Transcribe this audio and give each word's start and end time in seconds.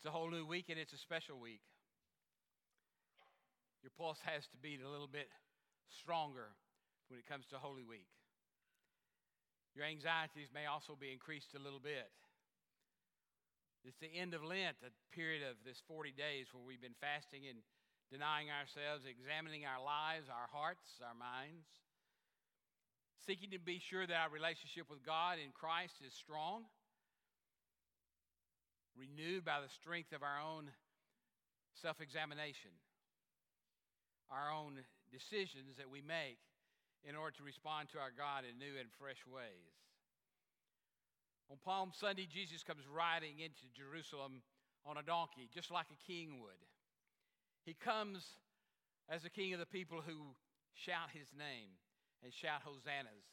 It's 0.00 0.08
a 0.08 0.16
whole 0.16 0.32
new 0.32 0.48
week 0.48 0.72
and 0.72 0.80
it's 0.80 0.96
a 0.96 1.04
special 1.04 1.36
week. 1.36 1.60
Your 3.84 3.92
pulse 4.00 4.16
has 4.24 4.48
to 4.48 4.56
beat 4.56 4.80
a 4.80 4.88
little 4.88 5.12
bit 5.12 5.28
stronger 5.92 6.56
when 7.12 7.20
it 7.20 7.28
comes 7.28 7.44
to 7.52 7.60
Holy 7.60 7.84
Week. 7.84 8.08
Your 9.76 9.84
anxieties 9.84 10.48
may 10.56 10.64
also 10.64 10.96
be 10.96 11.12
increased 11.12 11.52
a 11.52 11.60
little 11.60 11.84
bit. 11.84 12.08
It's 13.84 14.00
the 14.00 14.08
end 14.08 14.32
of 14.32 14.40
Lent, 14.40 14.80
a 14.80 14.88
period 15.12 15.44
of 15.44 15.60
this 15.68 15.84
40 15.84 16.16
days 16.16 16.48
where 16.56 16.64
we've 16.64 16.80
been 16.80 16.96
fasting 16.96 17.44
and 17.44 17.60
denying 18.08 18.48
ourselves, 18.48 19.04
examining 19.04 19.68
our 19.68 19.84
lives, 19.84 20.32
our 20.32 20.48
hearts, 20.48 20.96
our 21.04 21.12
minds, 21.12 21.68
seeking 23.28 23.52
to 23.52 23.60
be 23.60 23.76
sure 23.84 24.08
that 24.08 24.16
our 24.16 24.32
relationship 24.32 24.88
with 24.88 25.04
God 25.04 25.36
in 25.36 25.52
Christ 25.52 26.00
is 26.00 26.16
strong 26.16 26.64
renewed 29.00 29.48
by 29.48 29.64
the 29.64 29.72
strength 29.72 30.12
of 30.12 30.20
our 30.20 30.36
own 30.36 30.68
self 31.80 32.04
examination, 32.04 32.76
our 34.28 34.52
own 34.52 34.84
decisions 35.08 35.80
that 35.80 35.88
we 35.88 36.04
make 36.04 36.36
in 37.08 37.16
order 37.16 37.32
to 37.40 37.42
respond 37.42 37.88
to 37.88 37.98
our 37.98 38.12
God 38.12 38.44
in 38.44 38.60
new 38.60 38.76
and 38.76 38.92
fresh 39.00 39.24
ways. 39.24 39.72
On 41.48 41.56
Palm 41.64 41.90
Sunday, 41.96 42.28
Jesus 42.28 42.62
comes 42.62 42.84
riding 42.86 43.40
into 43.40 43.66
Jerusalem 43.72 44.44
on 44.84 45.00
a 45.00 45.02
donkey, 45.02 45.48
just 45.48 45.72
like 45.72 45.88
a 45.88 46.04
king 46.04 46.38
would. 46.44 46.62
He 47.64 47.74
comes 47.74 48.22
as 49.08 49.24
the 49.24 49.32
king 49.32 49.52
of 49.52 49.58
the 49.58 49.66
people 49.66 49.98
who 50.04 50.36
shout 50.76 51.10
his 51.12 51.26
name 51.34 51.74
and 52.22 52.32
shout 52.32 52.62
hosannas, 52.62 53.26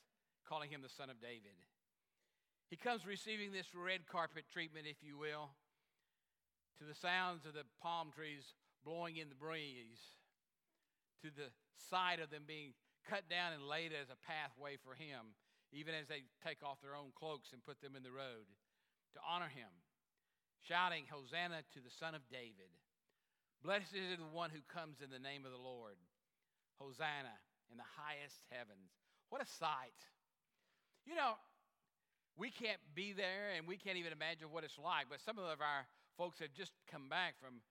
calling 0.48 0.72
him 0.72 0.82
the 0.82 0.90
son 0.90 1.12
of 1.12 1.22
David. 1.22 1.54
He 2.70 2.76
comes 2.76 3.06
receiving 3.06 3.52
this 3.52 3.72
red 3.72 4.08
carpet 4.08 4.44
treatment, 4.52 4.88
if 4.90 5.00
you 5.00 5.18
will, 5.18 5.56
to 6.80 6.84
the 6.84 6.96
sounds 6.96 7.46
of 7.48 7.54
the 7.54 7.64
palm 7.82 8.12
trees 8.12 8.44
blowing 8.84 9.18
in 9.18 9.30
the 9.30 9.40
breeze, 9.40 10.20
to 11.24 11.32
the 11.32 11.50
sight 11.90 12.20
of 12.20 12.30
them 12.30 12.44
being 12.46 12.76
cut 13.08 13.28
down 13.32 13.56
and 13.56 13.64
laid 13.64 13.96
as 13.96 14.12
a 14.12 14.20
pathway 14.28 14.76
for 14.84 14.94
him, 14.94 15.32
even 15.72 15.96
as 15.96 16.08
they 16.08 16.28
take 16.44 16.60
off 16.60 16.84
their 16.84 16.96
own 16.96 17.16
cloaks 17.16 17.56
and 17.56 17.64
put 17.64 17.80
them 17.80 17.96
in 17.96 18.04
the 18.04 18.12
road, 18.12 18.48
to 19.16 19.20
honor 19.24 19.48
him, 19.48 19.72
shouting, 20.68 21.08
Hosanna 21.08 21.64
to 21.72 21.80
the 21.80 21.92
Son 21.92 22.16
of 22.16 22.28
David. 22.28 22.72
Blessed 23.64 23.96
is 23.96 24.20
the 24.20 24.36
one 24.36 24.52
who 24.52 24.62
comes 24.68 25.00
in 25.00 25.10
the 25.10 25.24
name 25.24 25.48
of 25.48 25.56
the 25.56 25.58
Lord. 25.58 25.98
Hosanna 26.78 27.34
in 27.72 27.78
the 27.80 27.94
highest 27.98 28.44
heavens. 28.52 28.92
What 29.30 29.42
a 29.42 29.50
sight. 29.60 29.98
You 31.08 31.16
know, 31.16 31.36
we 32.38 32.54
can't 32.54 32.80
be 32.94 33.18
there 33.18 33.58
and 33.58 33.66
we 33.66 33.82
can't 33.82 33.98
even 33.98 34.14
imagine 34.14 34.54
what 34.54 34.64
it's 34.64 34.78
like. 34.78 35.10
But 35.10 35.26
some 35.26 35.42
of 35.42 35.50
our 35.58 35.90
folks 36.16 36.38
have 36.40 36.54
just 36.54 36.72
come 36.86 37.10
back 37.10 37.34
from, 37.42 37.66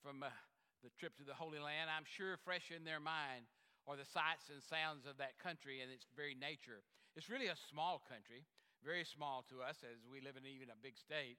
from 0.00 0.24
uh, 0.24 0.32
the 0.80 0.88
trip 0.96 1.12
to 1.20 1.24
the 1.24 1.36
Holy 1.36 1.60
Land. 1.60 1.92
I'm 1.92 2.08
sure 2.08 2.40
fresh 2.40 2.72
in 2.72 2.88
their 2.88 3.00
mind 3.00 3.44
are 3.84 4.00
the 4.00 4.08
sights 4.08 4.48
and 4.48 4.64
sounds 4.64 5.04
of 5.04 5.20
that 5.20 5.36
country 5.36 5.84
and 5.84 5.92
its 5.92 6.08
very 6.16 6.32
nature. 6.32 6.80
It's 7.12 7.28
really 7.28 7.52
a 7.52 7.60
small 7.68 8.00
country, 8.08 8.48
very 8.80 9.04
small 9.04 9.44
to 9.52 9.60
us 9.60 9.84
as 9.84 10.00
we 10.08 10.24
live 10.24 10.40
in 10.40 10.48
even 10.48 10.72
a 10.72 10.78
big 10.80 10.96
state. 10.96 11.36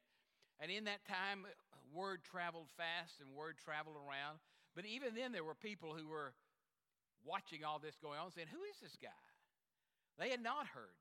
And 0.62 0.70
in 0.70 0.86
that 0.86 1.02
time, 1.10 1.50
word 1.90 2.22
traveled 2.22 2.70
fast 2.78 3.18
and 3.26 3.34
word 3.34 3.58
traveled 3.58 3.98
around. 3.98 4.38
But 4.78 4.86
even 4.86 5.18
then, 5.18 5.34
there 5.34 5.44
were 5.44 5.58
people 5.58 5.98
who 5.98 6.06
were 6.06 6.38
watching 7.26 7.66
all 7.66 7.82
this 7.82 7.98
going 7.98 8.22
on 8.22 8.30
saying, 8.30 8.54
Who 8.54 8.62
is 8.70 8.78
this 8.78 8.94
guy? 9.02 9.26
They 10.22 10.30
had 10.30 10.44
not 10.46 10.70
heard. 10.70 10.94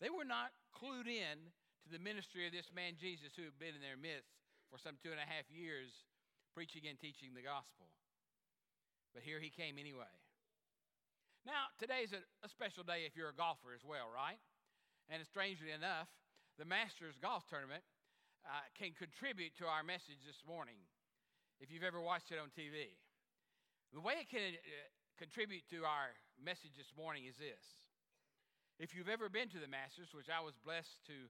They 0.00 0.10
were 0.10 0.26
not 0.26 0.50
clued 0.78 1.10
in 1.10 1.50
to 1.82 1.88
the 1.90 1.98
ministry 1.98 2.46
of 2.46 2.54
this 2.54 2.70
man 2.70 2.94
Jesus 2.94 3.34
who 3.34 3.42
had 3.42 3.58
been 3.58 3.74
in 3.74 3.82
their 3.82 3.98
midst 3.98 4.30
for 4.70 4.78
some 4.78 4.94
two 5.02 5.10
and 5.10 5.18
a 5.18 5.26
half 5.26 5.50
years 5.50 5.90
preaching 6.54 6.86
and 6.86 6.98
teaching 6.98 7.34
the 7.34 7.42
gospel. 7.42 7.90
But 9.14 9.26
here 9.26 9.42
he 9.42 9.50
came 9.50 9.78
anyway. 9.78 10.10
Now, 11.46 11.72
today's 11.80 12.12
a, 12.12 12.22
a 12.44 12.48
special 12.50 12.84
day 12.84 13.08
if 13.08 13.16
you're 13.16 13.32
a 13.32 13.36
golfer 13.36 13.72
as 13.74 13.82
well, 13.82 14.12
right? 14.12 14.38
And 15.08 15.24
strangely 15.24 15.72
enough, 15.72 16.10
the 16.60 16.68
Masters 16.68 17.16
Golf 17.18 17.48
Tournament 17.48 17.82
uh, 18.44 18.66
can 18.76 18.92
contribute 18.94 19.56
to 19.58 19.66
our 19.66 19.82
message 19.82 20.20
this 20.26 20.42
morning 20.44 20.78
if 21.58 21.72
you've 21.72 21.86
ever 21.86 22.02
watched 22.02 22.30
it 22.30 22.38
on 22.38 22.52
TV. 22.52 22.94
The 23.94 24.02
way 24.04 24.20
it 24.20 24.28
can 24.28 24.54
uh, 24.54 24.88
contribute 25.16 25.64
to 25.72 25.82
our 25.88 26.12
message 26.36 26.76
this 26.76 26.92
morning 26.94 27.24
is 27.24 27.34
this 27.40 27.62
if 28.78 28.94
you've 28.94 29.10
ever 29.10 29.26
been 29.26 29.50
to 29.50 29.58
the 29.58 29.66
Masters, 29.66 30.14
which 30.14 30.30
I 30.30 30.38
was 30.38 30.54
blessed 30.62 31.02
to, 31.10 31.26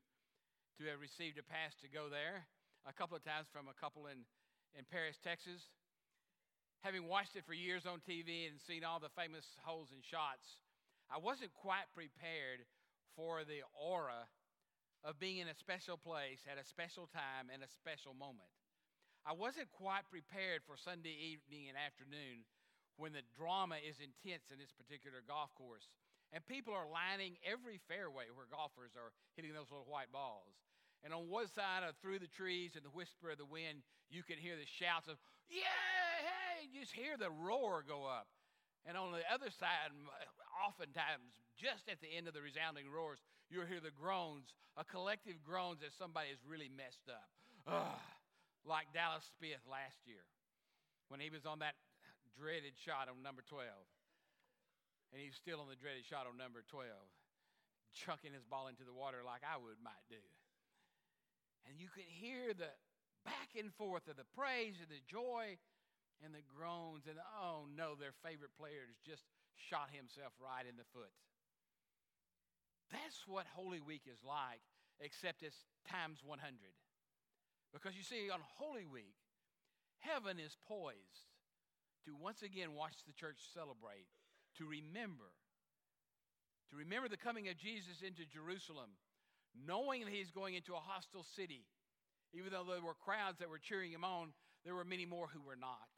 to 0.76 0.82
have 0.92 1.00
received 1.00 1.40
a 1.40 1.46
pass 1.48 1.72
to 1.80 1.88
go 1.88 2.12
there 2.12 2.44
a 2.84 2.92
couple 2.92 3.16
of 3.16 3.24
times 3.24 3.48
from 3.48 3.72
a 3.72 3.76
couple 3.80 4.04
in, 4.04 4.28
in 4.76 4.84
Paris, 4.84 5.16
Texas, 5.16 5.72
having 6.84 7.08
watched 7.08 7.40
it 7.40 7.48
for 7.48 7.56
years 7.56 7.88
on 7.88 8.04
TV 8.04 8.44
and 8.44 8.60
seen 8.60 8.84
all 8.84 9.00
the 9.00 9.12
famous 9.16 9.56
holes 9.64 9.88
and 9.96 10.04
shots, 10.04 10.60
I 11.08 11.16
wasn't 11.16 11.56
quite 11.56 11.88
prepared 11.96 12.68
for 13.16 13.48
the 13.48 13.64
aura 13.72 14.28
of 15.00 15.16
being 15.16 15.40
in 15.40 15.48
a 15.48 15.56
special 15.56 15.96
place 15.96 16.44
at 16.44 16.60
a 16.60 16.68
special 16.68 17.08
time 17.08 17.48
and 17.48 17.64
a 17.64 17.70
special 17.80 18.12
moment. 18.12 18.52
I 19.24 19.32
wasn't 19.32 19.72
quite 19.72 20.04
prepared 20.12 20.68
for 20.68 20.76
Sunday 20.76 21.16
evening 21.16 21.72
and 21.72 21.80
afternoon 21.80 22.44
when 23.00 23.16
the 23.16 23.24
drama 23.32 23.80
is 23.80 24.04
intense 24.04 24.52
in 24.52 24.60
this 24.60 24.72
particular 24.76 25.24
golf 25.24 25.48
course 25.56 25.88
and 26.32 26.44
people 26.46 26.74
are 26.74 26.88
lining 26.88 27.40
every 27.44 27.80
fairway 27.88 28.28
where 28.32 28.48
golfers 28.50 28.92
are 28.96 29.12
hitting 29.36 29.52
those 29.52 29.70
little 29.72 29.88
white 29.88 30.12
balls. 30.12 30.56
And 31.04 31.14
on 31.14 31.30
one 31.30 31.46
side 31.46 31.86
of 31.86 31.94
through 32.02 32.18
the 32.18 32.30
trees 32.30 32.74
and 32.74 32.84
the 32.84 32.92
whisper 32.92 33.30
of 33.30 33.38
the 33.38 33.46
wind, 33.46 33.86
you 34.10 34.26
can 34.26 34.36
hear 34.36 34.58
the 34.58 34.66
shouts 34.66 35.06
of, 35.06 35.16
yeah, 35.46 35.70
hey, 36.20 36.66
you 36.68 36.82
just 36.82 36.92
hear 36.92 37.16
the 37.16 37.30
roar 37.30 37.86
go 37.86 38.02
up. 38.04 38.26
And 38.84 38.96
on 38.96 39.12
the 39.12 39.22
other 39.30 39.50
side, 39.52 39.94
oftentimes, 40.58 41.38
just 41.54 41.86
at 41.86 42.00
the 42.02 42.10
end 42.10 42.26
of 42.26 42.34
the 42.34 42.42
resounding 42.42 42.90
roars, 42.90 43.22
you'll 43.50 43.68
hear 43.68 43.80
the 43.80 43.94
groans, 43.94 44.54
a 44.76 44.84
collective 44.84 45.42
groans 45.44 45.80
as 45.86 45.94
somebody 45.94 46.34
is 46.34 46.40
really 46.42 46.70
messed 46.70 47.06
up. 47.06 47.28
Ugh, 47.68 48.00
like 48.64 48.90
Dallas 48.92 49.28
Spieth 49.36 49.64
last 49.68 50.02
year 50.08 50.24
when 51.08 51.20
he 51.20 51.28
was 51.28 51.44
on 51.44 51.60
that 51.60 51.76
dreaded 52.36 52.76
shot 52.76 53.08
on 53.08 53.20
number 53.22 53.42
12 53.44 53.64
and 55.12 55.20
he's 55.20 55.36
still 55.36 55.60
on 55.60 55.68
the 55.68 55.78
dreaded 55.78 56.04
shot 56.04 56.28
on 56.28 56.36
number 56.36 56.60
12, 56.68 56.88
chucking 57.92 58.36
his 58.36 58.44
ball 58.44 58.68
into 58.68 58.84
the 58.84 58.92
water 58.92 59.24
like 59.24 59.40
I 59.44 59.56
would 59.56 59.80
might 59.80 60.04
do. 60.12 60.20
And 61.68 61.80
you 61.80 61.88
could 61.88 62.08
hear 62.08 62.52
the 62.52 62.72
back 63.24 63.56
and 63.56 63.72
forth 63.74 64.08
of 64.08 64.16
the 64.16 64.28
praise 64.36 64.80
and 64.80 64.88
the 64.88 65.04
joy 65.04 65.60
and 66.24 66.32
the 66.32 66.44
groans 66.44 67.04
and 67.06 67.20
oh 67.40 67.68
no, 67.68 67.94
their 67.94 68.16
favorite 68.24 68.56
player 68.56 68.88
has 68.88 68.98
just 69.04 69.24
shot 69.56 69.92
himself 69.92 70.32
right 70.40 70.64
in 70.64 70.76
the 70.76 70.88
foot. 70.92 71.12
That's 72.88 73.28
what 73.28 73.44
Holy 73.52 73.80
Week 73.84 74.08
is 74.08 74.24
like, 74.24 74.64
except 75.00 75.44
it's 75.44 75.68
times 75.84 76.24
100. 76.24 76.40
Because 77.72 77.92
you 77.92 78.02
see, 78.02 78.32
on 78.32 78.40
Holy 78.56 78.88
Week, 78.88 79.12
heaven 80.00 80.40
is 80.40 80.56
poised 80.64 81.28
to 82.08 82.16
once 82.16 82.40
again 82.40 82.72
watch 82.72 83.04
the 83.04 83.12
church 83.12 83.44
celebrate 83.52 84.08
to 84.58 84.66
remember. 84.66 85.30
To 86.70 86.76
remember 86.76 87.08
the 87.08 87.16
coming 87.16 87.48
of 87.48 87.56
Jesus 87.56 88.04
into 88.04 88.28
Jerusalem, 88.28 88.92
knowing 89.56 90.04
that 90.04 90.12
he's 90.12 90.30
going 90.30 90.54
into 90.54 90.74
a 90.74 90.84
hostile 90.84 91.24
city. 91.24 91.64
Even 92.36 92.52
though 92.52 92.68
there 92.68 92.84
were 92.84 92.98
crowds 93.00 93.40
that 93.40 93.48
were 93.48 93.62
cheering 93.62 93.88
him 93.90 94.04
on, 94.04 94.36
there 94.64 94.76
were 94.76 94.84
many 94.84 95.08
more 95.08 95.32
who 95.32 95.40
were 95.40 95.56
not. 95.56 95.88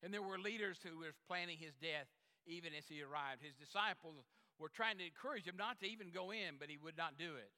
And 0.00 0.14
there 0.14 0.24
were 0.24 0.38
leaders 0.40 0.80
who 0.80 0.96
were 0.96 1.12
planning 1.28 1.58
his 1.60 1.76
death 1.76 2.08
even 2.48 2.72
as 2.72 2.88
he 2.88 3.04
arrived. 3.04 3.44
His 3.44 3.58
disciples 3.60 4.24
were 4.56 4.72
trying 4.72 4.96
to 4.96 5.04
encourage 5.04 5.44
him 5.44 5.60
not 5.60 5.76
to 5.84 5.86
even 5.90 6.08
go 6.08 6.32
in, 6.32 6.56
but 6.56 6.72
he 6.72 6.80
would 6.80 6.96
not 6.96 7.20
do 7.20 7.36
it. 7.36 7.52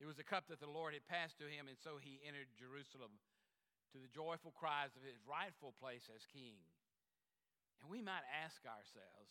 It 0.00 0.06
was 0.06 0.16
a 0.16 0.24
cup 0.24 0.46
that 0.48 0.62
the 0.62 0.70
Lord 0.70 0.94
had 0.94 1.04
passed 1.10 1.36
to 1.42 1.50
him, 1.50 1.66
and 1.66 1.76
so 1.76 1.98
he 2.00 2.22
entered 2.22 2.48
Jerusalem 2.54 3.18
to 3.92 3.98
the 3.98 4.08
joyful 4.08 4.54
cries 4.54 4.94
of 4.94 5.02
his 5.02 5.18
rightful 5.26 5.74
place 5.76 6.06
as 6.08 6.22
king. 6.30 6.56
And 7.80 7.90
we 7.90 8.02
might 8.02 8.26
ask 8.44 8.58
ourselves, 8.66 9.30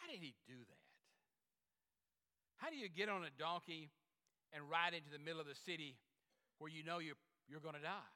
how 0.00 0.10
did 0.10 0.20
he 0.20 0.34
do 0.48 0.56
that? 0.56 0.86
How 2.56 2.70
do 2.70 2.76
you 2.76 2.88
get 2.88 3.08
on 3.08 3.24
a 3.24 3.32
donkey 3.38 3.90
and 4.52 4.62
ride 4.70 4.94
into 4.94 5.10
the 5.10 5.18
middle 5.18 5.40
of 5.40 5.46
the 5.46 5.58
city 5.58 5.98
where 6.58 6.70
you 6.70 6.84
know 6.84 6.98
you're, 6.98 7.18
you're 7.50 7.62
going 7.62 7.74
to 7.74 7.82
die? 7.82 8.14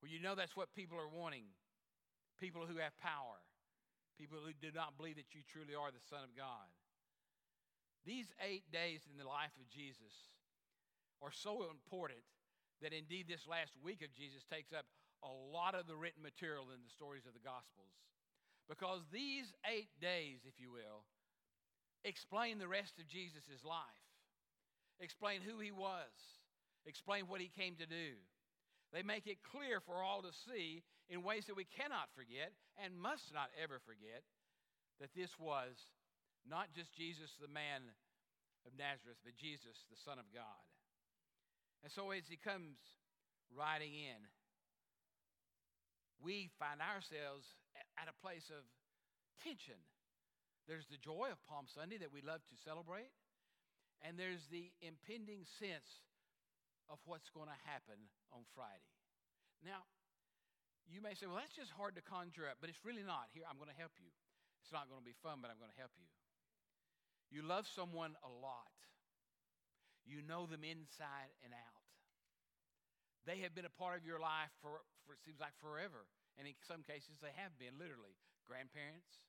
Where 0.00 0.10
you 0.10 0.18
know 0.18 0.34
that's 0.34 0.56
what 0.56 0.74
people 0.74 0.98
are 0.98 1.10
wanting 1.10 1.50
people 2.42 2.66
who 2.66 2.82
have 2.82 2.90
power, 2.98 3.38
people 4.18 4.42
who 4.42 4.50
do 4.58 4.74
not 4.74 4.98
believe 4.98 5.14
that 5.14 5.30
you 5.30 5.46
truly 5.46 5.78
are 5.78 5.94
the 5.94 6.02
Son 6.10 6.26
of 6.26 6.34
God. 6.34 6.66
These 8.02 8.34
eight 8.42 8.66
days 8.74 9.06
in 9.06 9.14
the 9.14 9.28
life 9.28 9.54
of 9.62 9.70
Jesus 9.70 10.34
are 11.22 11.30
so 11.30 11.70
important 11.70 12.26
that 12.82 12.90
indeed 12.90 13.30
this 13.30 13.46
last 13.46 13.78
week 13.78 14.02
of 14.02 14.10
Jesus 14.10 14.42
takes 14.42 14.74
up 14.74 14.90
a 15.22 15.32
lot 15.54 15.74
of 15.74 15.86
the 15.86 15.96
written 15.96 16.22
material 16.22 16.70
in 16.74 16.82
the 16.82 16.92
stories 16.92 17.26
of 17.26 17.34
the 17.34 17.42
Gospels. 17.46 17.94
Because 18.68 19.02
these 19.10 19.50
eight 19.66 19.90
days, 20.00 20.42
if 20.46 20.58
you 20.58 20.70
will, 20.70 21.06
explain 22.04 22.58
the 22.58 22.70
rest 22.70 22.98
of 22.98 23.06
Jesus' 23.06 23.62
life, 23.62 24.02
explain 24.98 25.42
who 25.42 25.58
he 25.58 25.70
was, 25.70 26.10
explain 26.86 27.26
what 27.26 27.40
he 27.40 27.50
came 27.50 27.74
to 27.76 27.86
do. 27.86 28.18
They 28.92 29.02
make 29.02 29.26
it 29.26 29.42
clear 29.42 29.80
for 29.80 30.02
all 30.02 30.22
to 30.22 30.34
see 30.46 30.82
in 31.08 31.22
ways 31.22 31.46
that 31.46 31.56
we 31.56 31.64
cannot 31.64 32.12
forget 32.14 32.52
and 32.76 32.98
must 32.98 33.32
not 33.32 33.48
ever 33.56 33.80
forget 33.84 34.22
that 35.00 35.14
this 35.16 35.30
was 35.38 35.74
not 36.46 36.74
just 36.74 36.92
Jesus, 36.92 37.30
the 37.40 37.50
man 37.50 37.82
of 38.66 38.72
Nazareth, 38.78 39.18
but 39.24 39.34
Jesus, 39.38 39.86
the 39.90 39.98
Son 40.04 40.18
of 40.18 40.26
God. 40.34 40.62
And 41.82 41.90
so 41.90 42.10
as 42.10 42.26
he 42.28 42.36
comes 42.38 42.78
riding 43.50 43.94
in, 43.94 44.22
we 46.22 46.48
find 46.56 46.78
ourselves 46.78 47.58
at 47.98 48.06
a 48.06 48.16
place 48.22 48.46
of 48.48 48.62
tension. 49.42 49.78
There's 50.70 50.86
the 50.86 51.02
joy 51.02 51.34
of 51.34 51.42
Palm 51.50 51.66
Sunday 51.66 51.98
that 51.98 52.14
we 52.14 52.22
love 52.22 52.46
to 52.46 52.56
celebrate, 52.62 53.10
and 54.06 54.14
there's 54.14 54.46
the 54.46 54.70
impending 54.78 55.42
sense 55.58 56.06
of 56.86 57.02
what's 57.04 57.28
going 57.34 57.50
to 57.50 57.60
happen 57.66 57.98
on 58.30 58.46
Friday. 58.54 58.94
Now, 59.66 59.82
you 60.86 61.02
may 61.02 61.14
say, 61.18 61.26
well, 61.26 61.42
that's 61.42 61.54
just 61.54 61.74
hard 61.74 61.98
to 61.98 62.04
conjure 62.06 62.46
up, 62.46 62.62
but 62.62 62.70
it's 62.70 62.86
really 62.86 63.02
not. 63.02 63.30
Here, 63.34 63.42
I'm 63.46 63.58
going 63.58 63.70
to 63.70 63.78
help 63.78 63.94
you. 63.98 64.10
It's 64.62 64.70
not 64.70 64.86
going 64.86 65.02
to 65.02 65.06
be 65.06 65.18
fun, 65.18 65.42
but 65.42 65.50
I'm 65.50 65.58
going 65.58 65.74
to 65.74 65.80
help 65.82 65.94
you. 65.98 66.06
You 67.34 67.42
love 67.42 67.66
someone 67.66 68.14
a 68.22 68.30
lot, 68.30 68.76
you 70.04 70.20
know 70.22 70.46
them 70.46 70.62
inside 70.62 71.32
and 71.42 71.50
out. 71.54 71.82
They 73.24 73.40
have 73.46 73.54
been 73.54 73.64
a 73.64 73.72
part 73.78 73.98
of 73.98 74.04
your 74.04 74.18
life 74.18 74.50
for, 74.60 74.82
for 75.04 75.12
it 75.12 75.22
seems 75.22 75.42
like 75.42 75.54
forever. 75.58 76.06
And 76.38 76.48
in 76.48 76.56
some 76.64 76.82
cases, 76.82 77.20
they 77.20 77.34
have 77.36 77.54
been 77.60 77.76
literally 77.76 78.16
grandparents, 78.48 79.22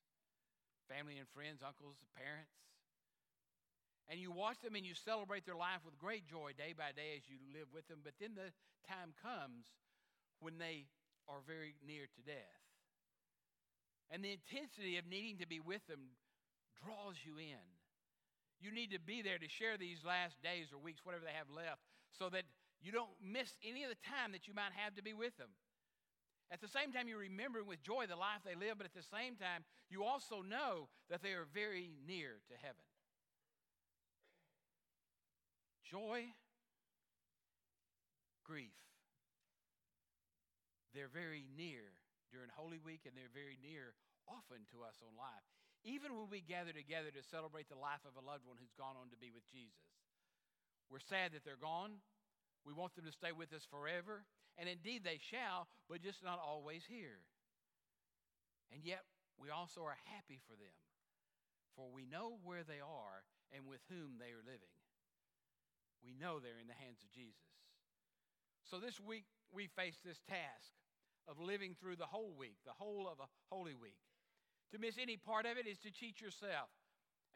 family 0.88 1.20
and 1.20 1.28
friends, 1.30 1.60
uncles, 1.60 2.00
parents. 2.16 2.54
And 4.08 4.20
you 4.20 4.32
watch 4.32 4.60
them 4.60 4.76
and 4.76 4.84
you 4.84 4.92
celebrate 4.92 5.48
their 5.48 5.56
life 5.56 5.80
with 5.84 5.96
great 5.96 6.28
joy 6.28 6.52
day 6.52 6.76
by 6.76 6.92
day 6.92 7.16
as 7.16 7.24
you 7.24 7.40
live 7.56 7.72
with 7.72 7.88
them. 7.88 8.04
But 8.04 8.20
then 8.20 8.36
the 8.36 8.52
time 8.84 9.16
comes 9.24 9.64
when 10.44 10.60
they 10.60 10.84
are 11.24 11.40
very 11.40 11.72
near 11.80 12.04
to 12.04 12.20
death. 12.20 12.60
And 14.12 14.20
the 14.20 14.36
intensity 14.36 15.00
of 15.00 15.08
needing 15.08 15.40
to 15.40 15.48
be 15.48 15.60
with 15.60 15.80
them 15.88 16.12
draws 16.76 17.16
you 17.24 17.40
in. 17.40 17.64
You 18.60 18.72
need 18.72 18.92
to 18.92 19.00
be 19.00 19.24
there 19.24 19.40
to 19.40 19.48
share 19.48 19.76
these 19.80 20.04
last 20.04 20.36
days 20.44 20.68
or 20.72 20.78
weeks, 20.78 21.00
whatever 21.04 21.24
they 21.24 21.36
have 21.36 21.48
left, 21.48 21.80
so 22.12 22.28
that 22.28 22.44
you 22.84 22.92
don't 22.92 23.12
miss 23.24 23.56
any 23.64 23.82
of 23.84 23.90
the 23.90 24.00
time 24.04 24.32
that 24.32 24.46
you 24.46 24.52
might 24.52 24.76
have 24.76 24.94
to 24.96 25.02
be 25.02 25.16
with 25.16 25.36
them. 25.40 25.48
The 26.64 26.72
same 26.72 26.96
time, 26.96 27.12
you're 27.12 27.20
remembering 27.20 27.68
with 27.68 27.84
joy 27.84 28.08
the 28.08 28.16
life 28.16 28.40
they 28.40 28.56
live, 28.56 28.80
but 28.80 28.88
at 28.88 28.96
the 28.96 29.04
same 29.04 29.36
time, 29.36 29.68
you 29.92 30.00
also 30.00 30.40
know 30.40 30.88
that 31.12 31.20
they 31.20 31.36
are 31.36 31.44
very 31.52 31.92
near 32.08 32.40
to 32.48 32.56
heaven. 32.56 32.88
Joy, 35.84 36.32
grief. 38.48 38.72
They're 40.96 41.12
very 41.12 41.44
near 41.52 41.92
during 42.32 42.48
Holy 42.56 42.80
Week, 42.80 43.04
and 43.04 43.12
they're 43.12 43.28
very 43.28 43.60
near 43.60 43.92
often 44.24 44.64
to 44.72 44.88
us 44.88 44.96
on 45.04 45.12
life. 45.20 45.44
Even 45.84 46.16
when 46.16 46.32
we 46.32 46.40
gather 46.40 46.72
together 46.72 47.12
to 47.12 47.20
celebrate 47.28 47.68
the 47.68 47.76
life 47.76 48.08
of 48.08 48.16
a 48.16 48.24
loved 48.24 48.48
one 48.48 48.56
who's 48.56 48.72
gone 48.80 48.96
on 48.96 49.12
to 49.12 49.20
be 49.20 49.28
with 49.28 49.44
Jesus, 49.52 49.84
we're 50.88 51.04
sad 51.04 51.36
that 51.36 51.44
they're 51.44 51.60
gone. 51.60 52.00
We 52.64 52.72
want 52.72 52.96
them 52.96 53.04
to 53.04 53.12
stay 53.12 53.36
with 53.36 53.52
us 53.52 53.68
forever. 53.68 54.24
And 54.58 54.68
indeed 54.68 55.02
they 55.02 55.18
shall, 55.18 55.66
but 55.88 56.02
just 56.02 56.22
not 56.22 56.38
always 56.38 56.84
here. 56.86 57.22
And 58.72 58.84
yet 58.84 59.02
we 59.38 59.50
also 59.50 59.82
are 59.82 59.98
happy 60.14 60.38
for 60.46 60.54
them, 60.54 60.78
for 61.74 61.90
we 61.90 62.06
know 62.06 62.38
where 62.42 62.62
they 62.62 62.78
are 62.78 63.26
and 63.50 63.66
with 63.66 63.82
whom 63.90 64.18
they 64.18 64.30
are 64.30 64.46
living. 64.46 64.74
We 66.02 66.14
know 66.14 66.38
they're 66.38 66.62
in 66.62 66.70
the 66.70 66.82
hands 66.84 67.02
of 67.02 67.10
Jesus. 67.10 67.50
So 68.62 68.78
this 68.78 69.00
week 69.00 69.26
we 69.50 69.66
face 69.66 69.98
this 70.04 70.20
task 70.28 70.70
of 71.26 71.40
living 71.40 71.74
through 71.74 71.96
the 71.96 72.08
whole 72.08 72.34
week, 72.36 72.56
the 72.64 72.76
whole 72.76 73.08
of 73.08 73.18
a 73.18 73.30
holy 73.50 73.74
week. 73.74 73.98
To 74.72 74.78
miss 74.78 74.98
any 74.98 75.16
part 75.16 75.46
of 75.46 75.56
it 75.56 75.66
is 75.66 75.78
to 75.86 75.90
cheat 75.90 76.20
yourself 76.20 76.68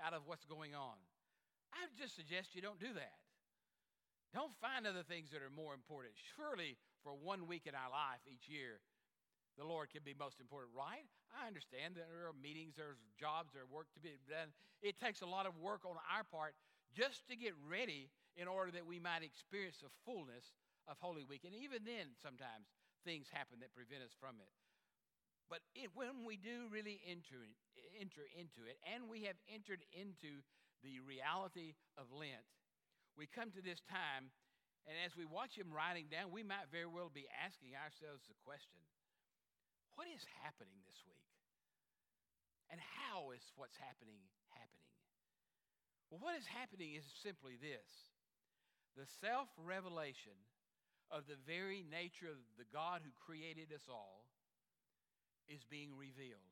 out 0.02 0.12
of 0.12 0.26
what's 0.26 0.44
going 0.44 0.74
on. 0.74 0.98
I 1.72 1.86
just 1.98 2.16
suggest 2.16 2.54
you 2.54 2.62
don't 2.62 2.80
do 2.80 2.92
that. 2.94 3.18
Don't 4.34 4.52
find 4.60 4.86
other 4.86 5.02
things 5.02 5.30
that 5.32 5.40
are 5.40 5.52
more 5.52 5.72
important. 5.72 6.12
Surely, 6.36 6.76
for 7.02 7.12
one 7.14 7.46
week 7.46 7.66
in 7.66 7.74
our 7.74 7.90
life 7.90 8.22
each 8.26 8.48
year, 8.48 8.80
the 9.58 9.66
Lord 9.66 9.90
can 9.90 10.06
be 10.06 10.14
most 10.14 10.38
important, 10.38 10.70
right? 10.70 11.02
I 11.34 11.50
understand 11.50 11.98
that 11.98 12.06
there 12.06 12.30
are 12.30 12.36
meetings, 12.38 12.78
there's 12.78 13.02
jobs, 13.18 13.50
there's 13.50 13.66
work 13.66 13.90
to 13.98 14.00
be 14.00 14.14
done. 14.30 14.54
It 14.86 15.02
takes 15.02 15.20
a 15.20 15.26
lot 15.26 15.50
of 15.50 15.58
work 15.58 15.82
on 15.82 15.98
our 16.06 16.22
part 16.22 16.54
just 16.94 17.26
to 17.26 17.34
get 17.34 17.58
ready 17.66 18.10
in 18.38 18.46
order 18.46 18.70
that 18.70 18.86
we 18.86 19.02
might 19.02 19.26
experience 19.26 19.82
the 19.82 19.90
fullness 20.06 20.54
of 20.86 20.94
Holy 21.02 21.26
Week. 21.26 21.42
And 21.42 21.52
even 21.58 21.82
then, 21.82 22.14
sometimes 22.22 22.70
things 23.02 23.26
happen 23.34 23.58
that 23.60 23.74
prevent 23.74 24.06
us 24.06 24.14
from 24.14 24.38
it. 24.38 24.54
But 25.50 25.66
it, 25.74 25.90
when 25.96 26.22
we 26.22 26.38
do 26.38 26.70
really 26.70 27.02
enter, 27.08 27.48
enter 27.98 28.30
into 28.36 28.68
it, 28.68 28.78
and 28.86 29.10
we 29.10 29.24
have 29.26 29.36
entered 29.50 29.82
into 29.90 30.44
the 30.84 31.00
reality 31.02 31.74
of 31.98 32.12
Lent, 32.14 32.46
we 33.16 33.26
come 33.26 33.50
to 33.50 33.64
this 33.64 33.82
time, 33.90 34.30
and 34.86 34.94
as 35.02 35.16
we 35.18 35.26
watch 35.26 35.58
him 35.58 35.74
riding 35.74 36.06
down, 36.12 36.30
we 36.30 36.46
might 36.46 36.70
very 36.70 36.88
well 36.88 37.10
be 37.10 37.26
asking 37.32 37.74
ourselves 37.74 38.24
the 38.28 38.38
question 38.46 38.78
what 39.98 40.06
is 40.14 40.22
happening 40.46 40.78
this 40.86 41.02
week? 41.10 41.26
And 42.70 42.78
how 42.78 43.34
is 43.34 43.42
what's 43.58 43.74
happening 43.82 44.22
happening? 44.54 44.94
Well, 46.06 46.22
what 46.22 46.38
is 46.38 46.46
happening 46.46 46.94
is 46.94 47.02
simply 47.18 47.58
this 47.58 47.90
the 48.94 49.10
self 49.18 49.50
revelation 49.58 50.38
of 51.10 51.26
the 51.26 51.40
very 51.50 51.82
nature 51.82 52.30
of 52.30 52.38
the 52.54 52.68
God 52.70 53.02
who 53.02 53.10
created 53.18 53.74
us 53.74 53.90
all 53.90 54.30
is 55.50 55.66
being 55.66 55.96
revealed. 55.98 56.46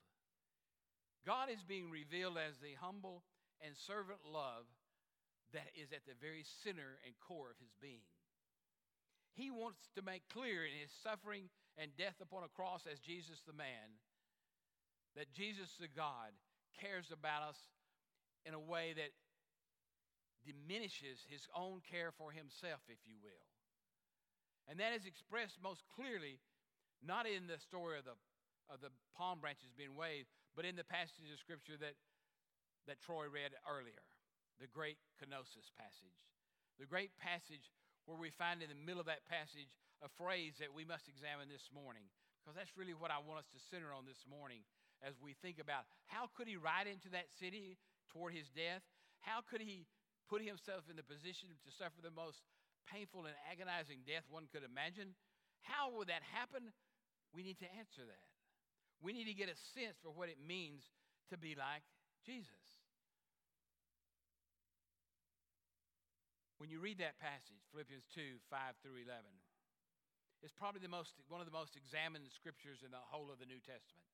God 1.23 1.46
is 1.46 1.62
being 1.62 1.87
revealed 1.87 2.40
as 2.40 2.58
the 2.58 2.75
humble 2.82 3.23
and 3.62 3.76
servant 3.76 4.26
love 4.26 4.67
that 5.55 5.70
is 5.78 5.93
at 5.94 6.02
the 6.08 6.19
very 6.19 6.43
center 6.64 6.99
and 7.06 7.14
core 7.23 7.55
of 7.55 7.61
his 7.62 7.76
being. 7.78 8.08
He 9.37 9.53
wants 9.53 9.93
to 9.94 10.00
make 10.00 10.25
clear 10.33 10.65
in 10.65 10.73
his 10.73 10.88
suffering 11.05 11.53
and 11.77 11.93
death 12.00 12.17
upon 12.25 12.41
a 12.43 12.56
cross 12.56 12.88
as 12.88 12.99
Jesus 12.99 13.44
the 13.44 13.53
man 13.53 14.00
that 15.12 15.33
Jesus 15.33 15.77
the 15.77 15.93
God 15.93 16.33
cares 16.81 17.12
about 17.12 17.44
us 17.44 17.61
in 18.44 18.56
a 18.56 18.61
way 18.61 18.97
that 18.97 19.12
diminishes 20.44 21.21
his 21.29 21.44
own 21.53 21.85
care 21.85 22.12
for 22.17 22.33
himself, 22.33 22.81
if 22.88 23.00
you 23.05 23.17
will. 23.21 23.44
And 24.69 24.81
that 24.81 24.97
is 24.97 25.05
expressed 25.05 25.61
most 25.61 25.85
clearly 25.93 26.40
not 27.05 27.28
in 27.28 27.49
the 27.49 27.61
story 27.61 28.00
of 28.00 28.09
the, 28.09 28.16
of 28.73 28.81
the 28.81 28.93
palm 29.16 29.40
branches 29.40 29.73
being 29.76 29.97
waved, 29.97 30.33
but 30.57 30.64
in 30.64 30.76
the 30.76 30.87
passage 30.87 31.28
of 31.28 31.40
Scripture 31.40 31.76
that, 31.81 31.97
that 32.88 33.00
Troy 33.05 33.28
read 33.28 33.52
earlier 33.69 34.00
the 34.61 34.69
great 34.69 34.97
kenosis 35.21 35.69
passage. 35.76 36.25
The 36.81 36.88
great 36.88 37.12
passage 37.21 37.69
where 38.07 38.19
we 38.19 38.31
find 38.31 38.63
in 38.63 38.71
the 38.71 38.79
middle 38.79 39.03
of 39.03 39.11
that 39.11 39.27
passage 39.27 39.71
a 40.01 40.11
phrase 40.15 40.59
that 40.63 40.71
we 40.71 40.87
must 40.87 41.11
examine 41.11 41.51
this 41.51 41.67
morning, 41.75 42.07
because 42.41 42.55
that's 42.55 42.75
really 42.79 42.95
what 42.95 43.11
I 43.11 43.19
want 43.19 43.43
us 43.43 43.51
to 43.51 43.61
center 43.71 43.91
on 43.91 44.07
this 44.07 44.23
morning 44.27 44.63
as 45.05 45.19
we 45.21 45.37
think 45.45 45.59
about 45.59 45.85
how 46.07 46.31
could 46.33 46.49
he 46.49 46.57
ride 46.57 46.89
into 46.89 47.11
that 47.13 47.29
city 47.37 47.77
toward 48.15 48.33
his 48.33 48.49
death? 48.55 48.81
How 49.21 49.43
could 49.43 49.61
he 49.61 49.85
put 50.31 50.41
himself 50.41 50.87
in 50.89 50.97
the 50.97 51.05
position 51.05 51.51
to 51.53 51.71
suffer 51.75 52.01
the 52.01 52.15
most 52.15 52.41
painful 52.87 53.27
and 53.27 53.35
agonizing 53.51 54.07
death 54.07 54.25
one 54.31 54.49
could 54.49 54.63
imagine? 54.63 55.19
How 55.67 55.91
would 55.99 56.09
that 56.09 56.23
happen? 56.23 56.71
We 57.35 57.43
need 57.43 57.59
to 57.61 57.71
answer 57.77 58.07
that. 58.07 58.27
We 59.03 59.13
need 59.13 59.27
to 59.27 59.37
get 59.37 59.51
a 59.51 59.59
sense 59.75 59.99
for 60.01 60.15
what 60.15 60.31
it 60.31 60.39
means 60.41 60.87
to 61.29 61.37
be 61.37 61.59
like 61.59 61.85
Jesus. 62.25 62.75
When 66.57 66.73
you 66.73 66.81
read 66.81 66.97
that 67.05 67.21
passage, 67.21 67.61
Philippians 67.73 68.09
2 68.17 68.41
5 68.49 68.81
through 68.81 69.05
11, 69.05 69.13
it's 70.41 70.57
probably 70.57 70.81
the 70.81 70.93
most, 70.93 71.13
one 71.29 71.41
of 71.41 71.49
the 71.49 71.53
most 71.53 71.77
examined 71.77 72.29
scriptures 72.33 72.81
in 72.81 72.93
the 72.93 73.01
whole 73.01 73.29
of 73.29 73.41
the 73.41 73.49
New 73.49 73.61
Testament. 73.61 74.05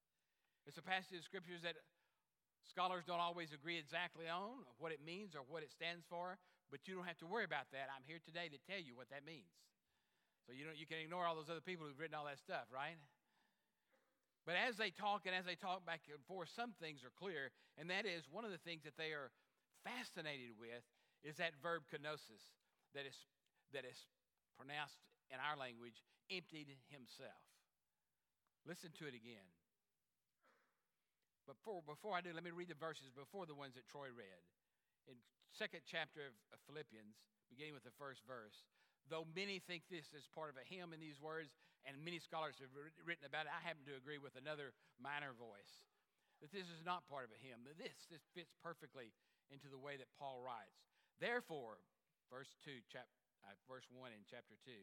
It's 0.66 0.78
a 0.78 0.86
passage 0.86 1.18
of 1.18 1.24
scriptures 1.26 1.62
that 1.62 1.78
scholars 2.66 3.02
don't 3.06 3.22
always 3.22 3.50
agree 3.50 3.78
exactly 3.78 4.30
on 4.30 4.62
what 4.78 4.94
it 4.94 5.02
means 5.02 5.34
or 5.34 5.42
what 5.46 5.66
it 5.66 5.70
stands 5.74 6.06
for, 6.06 6.38
but 6.70 6.86
you 6.86 6.94
don't 6.94 7.06
have 7.06 7.18
to 7.22 7.30
worry 7.30 7.46
about 7.46 7.70
that. 7.74 7.90
I'm 7.90 8.06
here 8.06 8.22
today 8.22 8.46
to 8.50 8.58
tell 8.66 8.78
you 8.78 8.94
what 8.94 9.10
that 9.10 9.26
means. 9.26 9.50
So 10.46 10.54
you, 10.54 10.66
don't, 10.66 10.78
you 10.78 10.86
can 10.86 10.98
ignore 10.98 11.26
all 11.26 11.38
those 11.38 11.50
other 11.50 11.62
people 11.62 11.86
who've 11.86 11.98
written 11.98 12.18
all 12.18 12.26
that 12.26 12.42
stuff, 12.42 12.66
right? 12.70 12.98
But 14.42 14.58
as 14.58 14.74
they 14.74 14.90
talk 14.90 15.26
and 15.26 15.34
as 15.34 15.46
they 15.46 15.54
talk 15.54 15.86
back 15.86 16.02
and 16.10 16.22
forth, 16.26 16.50
some 16.50 16.74
things 16.82 17.06
are 17.06 17.14
clear, 17.14 17.54
and 17.78 17.86
that 17.90 18.06
is 18.06 18.26
one 18.26 18.42
of 18.42 18.50
the 18.50 18.62
things 18.62 18.82
that 18.82 18.98
they 18.98 19.14
are 19.14 19.30
fascinated 19.86 20.58
with 20.58 20.82
is 21.22 21.38
that 21.38 21.54
verb 21.62 21.86
kenosis 21.86 22.42
that 22.94 23.06
is, 23.06 23.16
that 23.72 23.86
is 23.86 24.06
pronounced 24.58 24.98
in 25.30 25.38
our 25.38 25.56
language, 25.56 26.02
emptied 26.28 26.70
himself. 26.90 27.42
Listen 28.66 28.90
to 28.98 29.10
it 29.10 29.16
again. 29.16 29.46
Before, 31.46 31.82
before 31.82 32.14
I 32.14 32.22
do, 32.22 32.30
let 32.30 32.46
me 32.46 32.54
read 32.54 32.70
the 32.70 32.78
verses 32.78 33.10
before 33.10 33.50
the 33.50 33.58
ones 33.58 33.74
that 33.74 33.90
Troy 33.90 34.14
read. 34.14 34.42
In 35.10 35.18
second 35.50 35.82
chapter 35.82 36.30
of 36.54 36.58
Philippians, 36.70 37.18
beginning 37.50 37.74
with 37.74 37.82
the 37.82 37.94
first 37.98 38.22
verse, 38.22 38.62
though 39.10 39.26
many 39.34 39.58
think 39.58 39.90
this 39.90 40.14
is 40.14 40.30
part 40.30 40.54
of 40.54 40.56
a 40.58 40.62
hymn 40.62 40.94
in 40.94 41.02
these 41.02 41.18
words, 41.18 41.50
and 41.82 41.98
many 41.98 42.22
scholars 42.22 42.62
have 42.62 42.70
written 43.02 43.26
about 43.26 43.50
it, 43.50 43.54
I 43.54 43.58
happen 43.58 43.82
to 43.90 43.98
agree 43.98 44.22
with 44.22 44.38
another 44.38 44.70
minor 45.02 45.34
voice 45.34 45.82
that 46.38 46.54
this 46.54 46.70
is 46.70 46.86
not 46.86 47.06
part 47.10 47.26
of 47.26 47.34
a 47.34 47.38
hymn. 47.42 47.66
This, 47.66 48.06
this 48.06 48.22
fits 48.34 48.54
perfectly 48.62 49.10
into 49.50 49.66
the 49.66 49.78
way 49.78 49.98
that 49.98 50.10
Paul 50.18 50.42
writes. 50.42 50.91
Therefore, 51.22 51.78
verse 52.26 52.50
2, 52.66 52.82
chap, 52.90 53.06
uh, 53.46 53.54
verse 53.70 53.86
1 53.94 54.10
in 54.10 54.26
chapter 54.26 54.58
2, 54.66 54.74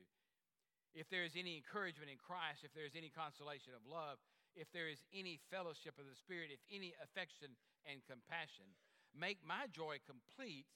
if 0.95 1.11
there 1.11 1.27
is 1.27 1.35
any 1.35 1.59
encouragement 1.59 2.07
in 2.07 2.15
Christ, 2.15 2.63
if 2.63 2.71
there 2.71 2.87
is 2.87 2.95
any 2.95 3.11
consolation 3.11 3.75
of 3.75 3.83
love, 3.83 4.23
if 4.55 4.71
there 4.71 4.87
is 4.87 5.03
any 5.11 5.43
fellowship 5.51 5.99
of 5.99 6.07
the 6.07 6.15
Spirit, 6.15 6.55
if 6.55 6.63
any 6.71 6.95
affection 7.03 7.59
and 7.83 7.99
compassion, 8.07 8.71
make 9.11 9.43
my 9.43 9.67
joy 9.67 9.99
complete 10.07 10.71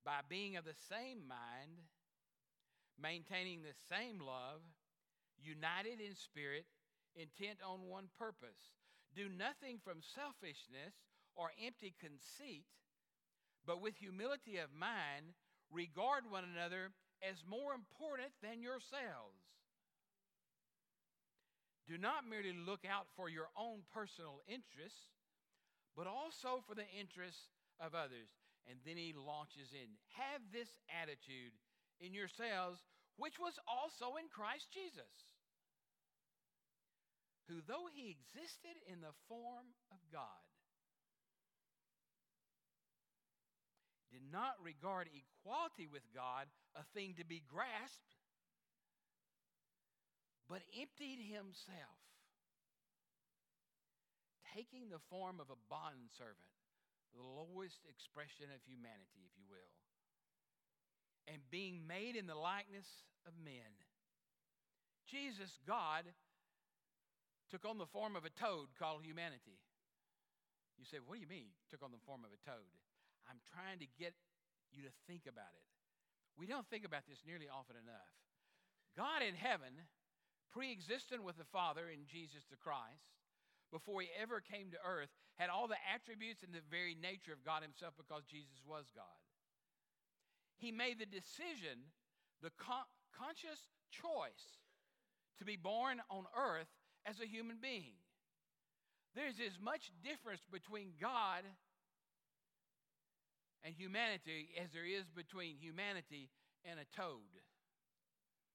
by 0.00 0.24
being 0.24 0.56
of 0.56 0.64
the 0.64 0.80
same 0.88 1.28
mind, 1.28 1.84
maintaining 2.96 3.60
the 3.60 3.76
same 3.92 4.16
love, 4.16 4.64
united 5.36 6.00
in 6.00 6.16
spirit, 6.16 6.64
intent 7.12 7.60
on 7.60 7.84
one 7.84 8.08
purpose. 8.16 8.72
Do 9.12 9.28
nothing 9.28 9.76
from 9.76 10.00
selfishness 10.00 10.96
or 11.36 11.52
empty 11.60 11.92
conceit, 12.00 12.64
but 13.70 13.78
with 13.78 13.94
humility 14.02 14.58
of 14.58 14.74
mind, 14.74 15.30
regard 15.70 16.26
one 16.26 16.42
another 16.42 16.90
as 17.22 17.38
more 17.46 17.70
important 17.70 18.34
than 18.42 18.66
yourselves. 18.66 19.38
Do 21.86 21.94
not 21.94 22.26
merely 22.26 22.50
look 22.50 22.82
out 22.82 23.06
for 23.14 23.30
your 23.30 23.46
own 23.54 23.86
personal 23.94 24.42
interests, 24.50 25.14
but 25.94 26.10
also 26.10 26.66
for 26.66 26.74
the 26.74 26.90
interests 26.90 27.46
of 27.78 27.94
others. 27.94 28.26
And 28.66 28.82
then 28.82 28.98
he 28.98 29.14
launches 29.14 29.70
in 29.70 29.94
have 30.18 30.42
this 30.50 30.74
attitude 30.90 31.54
in 32.02 32.10
yourselves, 32.10 32.82
which 33.22 33.38
was 33.38 33.54
also 33.70 34.18
in 34.18 34.26
Christ 34.34 34.66
Jesus, 34.74 35.14
who, 37.46 37.62
though 37.70 37.86
he 37.86 38.10
existed 38.10 38.82
in 38.90 38.98
the 38.98 39.14
form 39.30 39.78
of 39.94 40.02
God, 40.10 40.42
did 44.10 44.26
not 44.30 44.58
regard 44.62 45.08
equality 45.10 45.86
with 45.86 46.02
God 46.14 46.46
a 46.74 46.84
thing 46.94 47.14
to 47.18 47.24
be 47.24 47.42
grasped, 47.46 48.18
but 50.50 50.62
emptied 50.74 51.22
himself, 51.22 51.98
taking 54.54 54.90
the 54.90 55.02
form 55.08 55.38
of 55.38 55.48
a 55.50 55.58
bondservant 55.70 56.50
the 57.14 57.22
lowest 57.22 57.82
expression 57.90 58.50
of 58.54 58.62
humanity, 58.62 59.26
if 59.26 59.34
you 59.34 59.46
will, 59.50 59.74
and 61.26 61.42
being 61.50 61.86
made 61.86 62.14
in 62.14 62.26
the 62.26 62.38
likeness 62.38 62.86
of 63.26 63.34
men. 63.42 63.70
Jesus, 65.06 65.50
God, 65.66 66.06
took 67.50 67.66
on 67.66 67.78
the 67.78 67.90
form 67.90 68.14
of 68.14 68.22
a 68.22 68.30
toad 68.30 68.70
called 68.78 69.02
humanity. 69.02 69.58
You 70.78 70.86
say, 70.86 71.02
What 71.02 71.18
do 71.18 71.20
you 71.20 71.30
mean, 71.30 71.50
took 71.70 71.82
on 71.82 71.90
the 71.90 72.02
form 72.06 72.22
of 72.22 72.30
a 72.30 72.40
toad? 72.46 72.70
I'm 73.30 73.38
trying 73.54 73.78
to 73.78 73.88
get 73.94 74.18
you 74.74 74.82
to 74.82 74.92
think 75.06 75.30
about 75.30 75.54
it. 75.54 75.66
We 76.34 76.50
don't 76.50 76.66
think 76.66 76.82
about 76.82 77.06
this 77.06 77.22
nearly 77.22 77.46
often 77.46 77.78
enough. 77.78 78.10
God 78.98 79.22
in 79.22 79.38
heaven, 79.38 79.86
pre 80.50 80.74
existent 80.74 81.22
with 81.22 81.38
the 81.38 81.46
Father 81.54 81.86
in 81.86 82.10
Jesus 82.10 82.42
the 82.50 82.58
Christ, 82.58 83.14
before 83.70 84.02
he 84.02 84.10
ever 84.18 84.42
came 84.42 84.74
to 84.74 84.82
earth, 84.82 85.14
had 85.38 85.46
all 85.46 85.70
the 85.70 85.78
attributes 85.86 86.42
and 86.42 86.50
the 86.50 86.66
very 86.66 86.98
nature 86.98 87.30
of 87.30 87.46
God 87.46 87.62
himself 87.62 87.94
because 87.94 88.26
Jesus 88.26 88.58
was 88.66 88.90
God. 88.90 89.22
He 90.58 90.74
made 90.74 90.98
the 90.98 91.06
decision, 91.06 91.86
the 92.42 92.50
con- 92.58 92.90
conscious 93.14 93.70
choice 93.94 94.58
to 95.38 95.44
be 95.46 95.56
born 95.56 96.02
on 96.10 96.26
earth 96.36 96.68
as 97.06 97.20
a 97.20 97.30
human 97.30 97.56
being. 97.62 97.94
There's 99.14 99.40
as 99.40 99.58
much 99.62 99.90
difference 100.04 100.42
between 100.50 100.98
God 101.00 101.42
and 103.64 103.74
humanity 103.74 104.50
as 104.56 104.72
there 104.72 104.86
is 104.88 105.08
between 105.12 105.60
humanity 105.60 106.30
and 106.64 106.80
a 106.80 106.88
toad. 106.96 107.28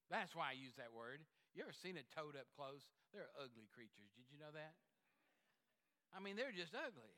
That's 0.09 0.35
why 0.35 0.53
I 0.53 0.57
use 0.57 0.77
that 0.77 0.93
word. 0.93 1.21
You 1.53 1.63
ever 1.63 1.73
seen 1.73 1.97
a 1.97 2.05
toad 2.13 2.35
up 2.35 2.49
close? 2.53 2.85
They're 3.13 3.31
ugly 3.39 3.65
creatures. 3.71 4.11
Did 4.17 4.27
you 4.29 4.37
know 4.37 4.51
that? 4.53 4.75
I 6.13 6.19
mean, 6.19 6.35
they're 6.35 6.53
just 6.53 6.75
ugly. 6.75 7.15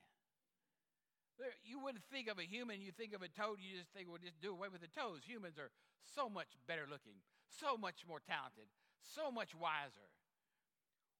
They're, 1.37 1.53
you 1.61 1.77
wouldn't 1.77 2.05
think 2.09 2.29
of 2.29 2.41
a 2.41 2.47
human, 2.49 2.81
you 2.81 2.89
think 2.89 3.13
of 3.13 3.21
a 3.21 3.29
toad, 3.29 3.61
you 3.61 3.77
just 3.77 3.93
think, 3.93 4.09
well, 4.09 4.17
just 4.17 4.41
do 4.41 4.49
away 4.49 4.73
with 4.73 4.81
the 4.81 4.89
toes. 4.89 5.21
Humans 5.25 5.61
are 5.61 5.69
so 6.01 6.29
much 6.29 6.57
better 6.65 6.89
looking, 6.89 7.21
so 7.45 7.77
much 7.77 8.01
more 8.09 8.17
talented, 8.25 8.65
so 9.05 9.29
much 9.29 9.53
wiser. 9.53 10.09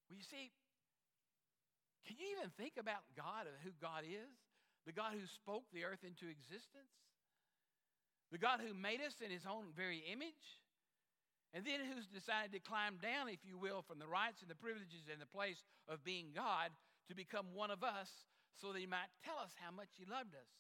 Well, 0.09 0.17
you 0.17 0.25
see, 0.25 0.50
can 2.07 2.17
you 2.17 2.33
even 2.33 2.50
think 2.57 2.81
about 2.81 3.05
God, 3.13 3.45
of 3.45 3.53
who 3.62 3.75
God 3.77 4.07
is? 4.07 4.47
The 4.88 4.96
God 4.96 5.12
who 5.20 5.27
spoke 5.27 5.67
the 5.75 5.84
earth 5.84 6.08
into 6.08 6.32
existence? 6.32 6.96
The 8.32 8.39
God 8.39 8.63
who 8.63 8.72
made 8.72 9.03
us 9.03 9.20
in 9.20 9.27
his 9.27 9.44
own 9.44 9.75
very 9.75 10.00
image? 10.08 10.63
And 11.51 11.67
then 11.67 11.84
who's 11.84 12.08
decided 12.08 12.56
to 12.56 12.63
climb 12.63 12.96
down, 13.03 13.27
if 13.27 13.44
you 13.44 13.60
will, 13.60 13.84
from 13.84 14.00
the 14.00 14.08
rights 14.08 14.39
and 14.39 14.48
the 14.48 14.56
privileges 14.56 15.12
and 15.12 15.20
the 15.20 15.27
place 15.27 15.60
of 15.91 16.08
being 16.08 16.32
God 16.32 16.72
to 17.12 17.15
become 17.15 17.51
one 17.51 17.72
of 17.72 17.84
us 17.84 18.08
so 18.56 18.72
that 18.72 18.79
he 18.79 18.88
might 18.88 19.12
tell 19.24 19.39
us 19.44 19.51
how 19.60 19.75
much 19.75 19.91
he 20.00 20.08
loved 20.08 20.36
us. 20.36 20.51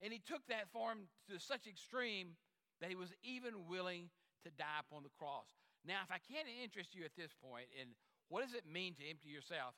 And 0.00 0.12
he 0.12 0.20
took 0.20 0.44
that 0.48 0.72
form 0.72 1.12
to 1.28 1.38
such 1.38 1.68
extreme 1.68 2.36
that 2.80 2.88
he 2.88 2.96
was 2.96 3.12
even 3.22 3.68
willing 3.68 4.08
to 4.44 4.50
die 4.56 4.80
upon 4.80 5.04
the 5.04 5.14
cross. 5.14 5.52
Now, 5.84 6.00
if 6.04 6.10
I 6.10 6.18
can't 6.18 6.48
interest 6.48 6.96
you 6.96 7.04
at 7.04 7.14
this 7.16 7.30
point 7.44 7.68
in 7.76 7.92
what 8.28 8.42
does 8.42 8.56
it 8.56 8.64
mean 8.66 8.94
to 8.96 9.04
empty 9.04 9.28
yourself, 9.28 9.76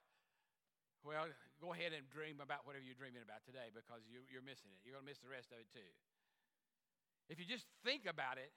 well, 1.05 1.29
go 1.61 1.77
ahead 1.77 1.93
and 1.93 2.09
dream 2.09 2.41
about 2.41 2.65
whatever 2.65 2.83
you're 2.83 2.97
dreaming 2.97 3.21
about 3.21 3.45
today 3.45 3.69
because 3.71 4.01
you, 4.09 4.25
are 4.25 4.43
missing 4.43 4.73
it. 4.73 4.81
You're 4.83 4.97
going 4.97 5.05
to 5.05 5.11
miss 5.13 5.21
the 5.21 5.29
rest 5.29 5.53
of 5.53 5.61
it 5.61 5.69
too. 5.69 5.91
If 7.29 7.37
you 7.37 7.45
just 7.45 7.69
think 7.85 8.09
about 8.09 8.41
it, 8.41 8.53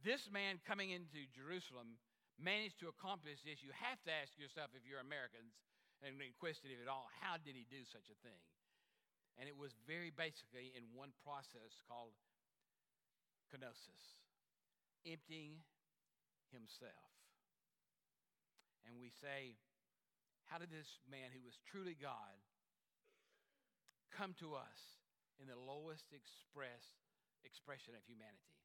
this 0.00 0.32
man 0.32 0.60
coming 0.64 0.96
into 0.96 1.28
Jerusalem 1.28 2.00
managed 2.40 2.80
to 2.80 2.88
accomplish 2.88 3.44
this, 3.44 3.60
you 3.60 3.72
have 3.76 4.00
to 4.08 4.12
ask 4.12 4.32
yourself, 4.40 4.72
if 4.72 4.88
you're 4.88 5.04
Americans 5.04 5.52
and 6.00 6.16
inquisitive 6.16 6.80
at 6.80 6.88
all, 6.88 7.10
how 7.20 7.36
did 7.36 7.52
he 7.52 7.68
do 7.68 7.84
such 7.84 8.08
a 8.08 8.16
thing? 8.24 8.40
And 9.36 9.46
it 9.46 9.54
was 9.54 9.76
very 9.84 10.10
basically 10.10 10.72
in 10.72 10.88
one 10.96 11.12
process 11.22 11.78
called 11.84 12.16
kenosis, 13.52 14.18
emptying 15.04 15.62
himself. 16.50 17.12
And 18.86 18.96
we 18.96 19.12
say, 19.12 19.58
how 20.48 20.56
did 20.56 20.72
this 20.72 20.88
man 21.08 21.28
who 21.32 21.44
was 21.44 21.60
truly 21.68 21.96
God 21.96 22.36
come 24.12 24.32
to 24.40 24.56
us 24.56 24.80
in 25.36 25.46
the 25.46 25.56
lowest 25.56 26.08
express 26.10 26.96
expression 27.44 27.94
of 27.94 28.02
humanity? 28.08 28.56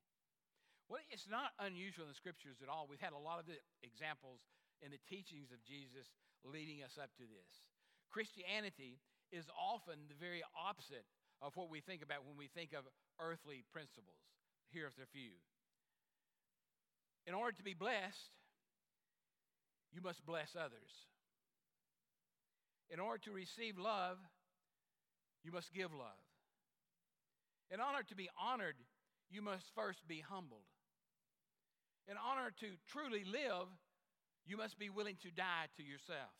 Well, 0.87 1.03
it's 1.11 1.27
not 1.27 1.55
unusual 1.59 2.07
in 2.07 2.11
the 2.11 2.19
scriptures 2.19 2.59
at 2.59 2.67
all. 2.67 2.87
We've 2.87 3.03
had 3.03 3.15
a 3.15 3.19
lot 3.19 3.39
of 3.39 3.47
examples 3.83 4.43
in 4.83 4.91
the 4.91 4.99
teachings 5.07 5.51
of 5.51 5.63
Jesus 5.63 6.11
leading 6.43 6.83
us 6.83 6.99
up 6.99 7.11
to 7.19 7.25
this. 7.27 7.51
Christianity 8.11 8.99
is 9.31 9.47
often 9.55 10.11
the 10.11 10.19
very 10.19 10.43
opposite 10.55 11.07
of 11.39 11.55
what 11.55 11.71
we 11.71 11.79
think 11.79 12.03
about 12.03 12.27
when 12.27 12.35
we 12.35 12.51
think 12.51 12.75
of 12.75 12.83
earthly 13.19 13.63
principles. 13.71 14.19
Here's 14.71 14.99
a 14.99 15.07
few. 15.07 15.39
In 17.25 17.33
order 17.33 17.55
to 17.55 17.63
be 17.63 17.73
blessed, 17.73 18.31
you 19.91 20.01
must 20.01 20.25
bless 20.25 20.55
others. 20.59 20.91
In 22.93 23.00
order 23.00 23.17
to 23.25 23.31
receive 23.31 23.79
love, 23.79 24.17
you 25.43 25.51
must 25.51 25.73
give 25.73 25.91
love. 25.91 26.21
In 27.71 27.79
order 27.81 28.03
to 28.07 28.15
be 28.15 28.29
honored, 28.39 28.75
you 29.31 29.41
must 29.41 29.65
first 29.73 30.07
be 30.07 30.21
humbled. 30.21 30.69
In 32.07 32.17
order 32.21 32.53
to 32.59 32.67
truly 32.88 33.23
live, 33.25 33.65
you 34.45 34.57
must 34.57 34.77
be 34.77 34.91
willing 34.91 35.17
to 35.23 35.31
die 35.31 35.73
to 35.77 35.83
yourself. 35.83 36.38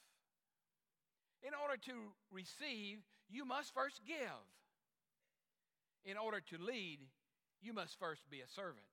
In 1.42 1.54
order 1.58 1.82
to 1.88 2.14
receive, 2.32 3.00
you 3.30 3.46
must 3.46 3.74
first 3.74 4.02
give. 4.06 4.46
In 6.06 6.18
order 6.18 6.40
to 6.52 6.58
lead, 6.64 7.00
you 7.62 7.74
must 7.74 7.98
first 7.98 8.30
be 8.30 8.42
a 8.42 8.48
servant. 8.48 8.86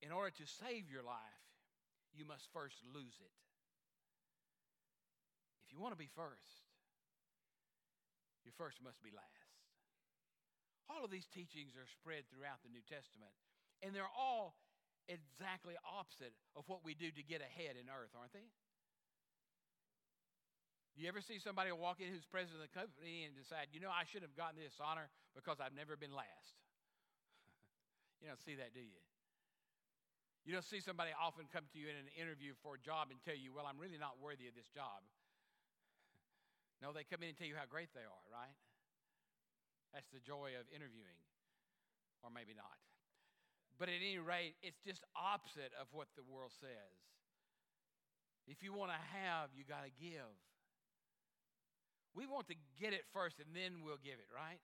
In 0.00 0.10
order 0.10 0.30
to 0.30 0.46
save 0.46 0.88
your 0.90 1.02
life, 1.02 1.44
you 2.14 2.24
must 2.24 2.48
first 2.54 2.76
lose 2.94 3.18
it. 3.20 3.49
If 5.70 5.78
you 5.78 5.78
want 5.78 5.94
to 5.94 6.02
be 6.02 6.10
first, 6.18 6.66
you 8.42 8.50
first 8.58 8.82
must 8.82 8.98
be 9.06 9.14
last. 9.14 9.54
All 10.90 11.06
of 11.06 11.14
these 11.14 11.30
teachings 11.30 11.78
are 11.78 11.86
spread 11.86 12.26
throughout 12.26 12.66
the 12.66 12.74
New 12.74 12.82
Testament 12.90 13.30
and 13.78 13.94
they're 13.94 14.10
all 14.10 14.58
exactly 15.06 15.78
opposite 15.86 16.34
of 16.58 16.66
what 16.66 16.82
we 16.82 16.98
do 16.98 17.14
to 17.14 17.22
get 17.22 17.38
ahead 17.38 17.78
in 17.78 17.86
earth, 17.86 18.10
aren't 18.18 18.34
they? 18.34 18.50
You 20.98 21.06
ever 21.06 21.22
see 21.22 21.38
somebody 21.38 21.70
walk 21.70 22.02
in 22.02 22.10
who's 22.10 22.26
president 22.26 22.60
of 22.60 22.66
the 22.66 22.74
company 22.74 23.24
and 23.24 23.32
decide, 23.38 23.70
you 23.70 23.78
know, 23.78 23.94
I 23.94 24.02
should 24.10 24.26
have 24.26 24.34
gotten 24.34 24.58
this 24.58 24.76
honor 24.82 25.06
because 25.38 25.62
I've 25.62 25.78
never 25.78 25.94
been 25.94 26.12
last? 26.12 26.58
You 28.20 28.28
don't 28.28 28.42
see 28.44 28.60
that, 28.60 28.76
do 28.76 28.84
you? 28.84 29.00
You 30.44 30.52
don't 30.52 30.68
see 30.68 30.84
somebody 30.84 31.08
often 31.16 31.48
come 31.48 31.64
to 31.72 31.78
you 31.80 31.88
in 31.88 31.96
an 31.96 32.12
interview 32.20 32.52
for 32.60 32.76
a 32.76 32.80
job 32.80 33.08
and 33.08 33.16
tell 33.24 33.32
you, 33.32 33.48
well, 33.48 33.64
I'm 33.64 33.80
really 33.80 33.96
not 33.96 34.20
worthy 34.20 34.44
of 34.44 34.52
this 34.52 34.68
job. 34.68 35.00
No, 36.80 36.96
they 36.96 37.04
come 37.04 37.20
in 37.20 37.32
and 37.32 37.36
tell 37.36 37.48
you 37.48 37.56
how 37.56 37.68
great 37.68 37.92
they 37.92 38.04
are, 38.04 38.26
right? 38.32 38.56
That's 39.92 40.08
the 40.10 40.20
joy 40.20 40.56
of 40.56 40.64
interviewing, 40.72 41.20
or 42.24 42.32
maybe 42.32 42.56
not. 42.56 42.80
But 43.76 43.88
at 43.88 44.00
any 44.00 44.20
rate, 44.20 44.56
it's 44.60 44.80
just 44.84 45.04
opposite 45.16 45.72
of 45.76 45.88
what 45.92 46.08
the 46.16 46.24
world 46.24 46.52
says. 46.60 46.96
If 48.44 48.60
you 48.60 48.72
want 48.72 48.92
to 48.92 49.00
have, 49.16 49.52
you 49.56 49.64
got 49.64 49.88
to 49.88 49.92
give. 49.96 50.28
We 52.12 52.26
want 52.26 52.48
to 52.50 52.58
get 52.76 52.92
it 52.92 53.06
first 53.14 53.38
and 53.38 53.54
then 53.54 53.86
we'll 53.86 54.00
give 54.02 54.18
it, 54.18 54.28
right? 54.34 54.60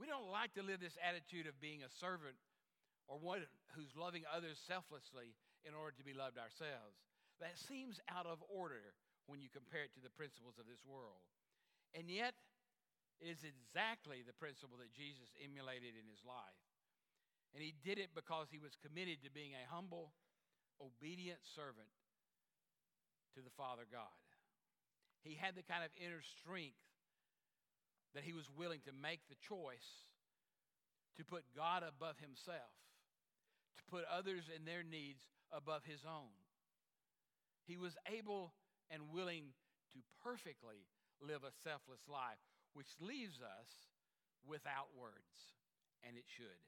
We 0.00 0.06
don't 0.06 0.30
like 0.30 0.54
to 0.54 0.62
live 0.62 0.80
this 0.80 0.96
attitude 1.02 1.46
of 1.46 1.58
being 1.60 1.82
a 1.82 1.90
servant 1.90 2.38
or 3.10 3.18
one 3.18 3.44
who's 3.74 3.92
loving 3.98 4.22
others 4.30 4.56
selflessly 4.62 5.34
in 5.66 5.74
order 5.74 5.92
to 5.98 6.04
be 6.06 6.14
loved 6.14 6.38
ourselves. 6.38 6.98
That 7.42 7.58
seems 7.58 8.00
out 8.08 8.26
of 8.26 8.42
order 8.48 8.96
when 9.28 9.44
you 9.44 9.52
compare 9.52 9.84
it 9.84 9.92
to 9.94 10.02
the 10.02 10.10
principles 10.10 10.56
of 10.56 10.64
this 10.64 10.80
world. 10.88 11.20
And 11.92 12.08
yet, 12.08 12.32
it 13.20 13.28
is 13.28 13.44
exactly 13.44 14.24
the 14.24 14.34
principle 14.34 14.80
that 14.80 14.90
Jesus 14.96 15.28
emulated 15.36 15.92
in 15.94 16.08
his 16.08 16.24
life. 16.24 16.64
And 17.52 17.60
he 17.60 17.76
did 17.84 18.00
it 18.00 18.16
because 18.16 18.48
he 18.48 18.60
was 18.60 18.76
committed 18.80 19.20
to 19.24 19.30
being 19.30 19.52
a 19.52 19.68
humble, 19.68 20.16
obedient 20.80 21.44
servant 21.44 21.92
to 23.36 23.40
the 23.44 23.52
Father 23.56 23.84
God. 23.88 24.16
He 25.24 25.36
had 25.36 25.56
the 25.56 25.66
kind 25.66 25.84
of 25.84 25.92
inner 26.00 26.24
strength 26.24 26.80
that 28.14 28.24
he 28.24 28.32
was 28.32 28.48
willing 28.56 28.80
to 28.88 28.92
make 28.96 29.20
the 29.28 29.36
choice 29.44 30.08
to 31.16 31.24
put 31.24 31.44
God 31.56 31.82
above 31.82 32.16
himself, 32.22 32.72
to 33.76 33.84
put 33.90 34.04
others 34.06 34.48
and 34.48 34.64
their 34.64 34.86
needs 34.86 35.20
above 35.52 35.82
his 35.84 36.00
own. 36.06 36.32
He 37.66 37.76
was 37.76 37.96
able 38.06 38.52
and 38.90 39.12
willing 39.12 39.52
to 39.94 39.98
perfectly 40.24 40.88
live 41.20 41.44
a 41.44 41.52
selfless 41.64 42.04
life, 42.08 42.40
which 42.72 42.88
leaves 43.00 43.40
us 43.42 43.70
without 44.46 44.92
words, 44.94 45.56
and 46.04 46.16
it 46.16 46.28
should. 46.28 46.62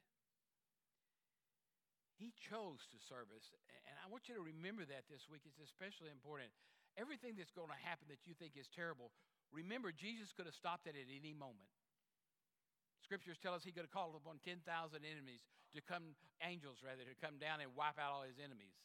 He 2.19 2.33
chose 2.37 2.85
to 2.93 2.99
serve 3.01 3.33
us, 3.33 3.49
and 3.89 3.97
I 3.97 4.05
want 4.11 4.29
you 4.29 4.37
to 4.37 4.45
remember 4.45 4.85
that 4.85 5.09
this 5.09 5.25
week. 5.25 5.41
It's 5.49 5.57
especially 5.57 6.13
important. 6.13 6.53
Everything 6.93 7.33
that's 7.33 7.55
going 7.55 7.71
to 7.71 7.81
happen 7.81 8.11
that 8.13 8.29
you 8.29 8.37
think 8.37 8.53
is 8.53 8.69
terrible, 8.69 9.09
Remember, 9.51 9.91
Jesus 9.91 10.31
could 10.31 10.47
have 10.47 10.55
stopped 10.55 10.87
it 10.87 10.95
at 10.95 11.11
any 11.11 11.35
moment. 11.35 11.67
Scriptures 13.03 13.35
tell 13.35 13.51
us 13.51 13.67
he 13.67 13.75
could 13.75 13.83
have 13.83 13.91
called 13.91 14.15
upon 14.15 14.39
10,000 14.39 14.63
enemies 15.03 15.43
to 15.75 15.83
come, 15.83 16.15
angels 16.39 16.79
rather, 16.79 17.03
to 17.03 17.15
come 17.19 17.35
down 17.35 17.59
and 17.59 17.75
wipe 17.75 17.99
out 17.99 18.15
all 18.15 18.23
his 18.23 18.39
enemies. 18.39 18.79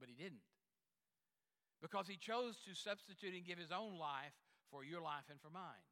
But 0.00 0.08
he 0.08 0.16
didn't. 0.16 0.40
Because 1.82 2.06
he 2.06 2.16
chose 2.16 2.62
to 2.64 2.78
substitute 2.78 3.34
and 3.34 3.44
give 3.44 3.58
his 3.58 3.74
own 3.74 3.98
life 3.98 4.32
for 4.70 4.86
your 4.86 5.02
life 5.02 5.26
and 5.28 5.42
for 5.42 5.50
mine. 5.50 5.84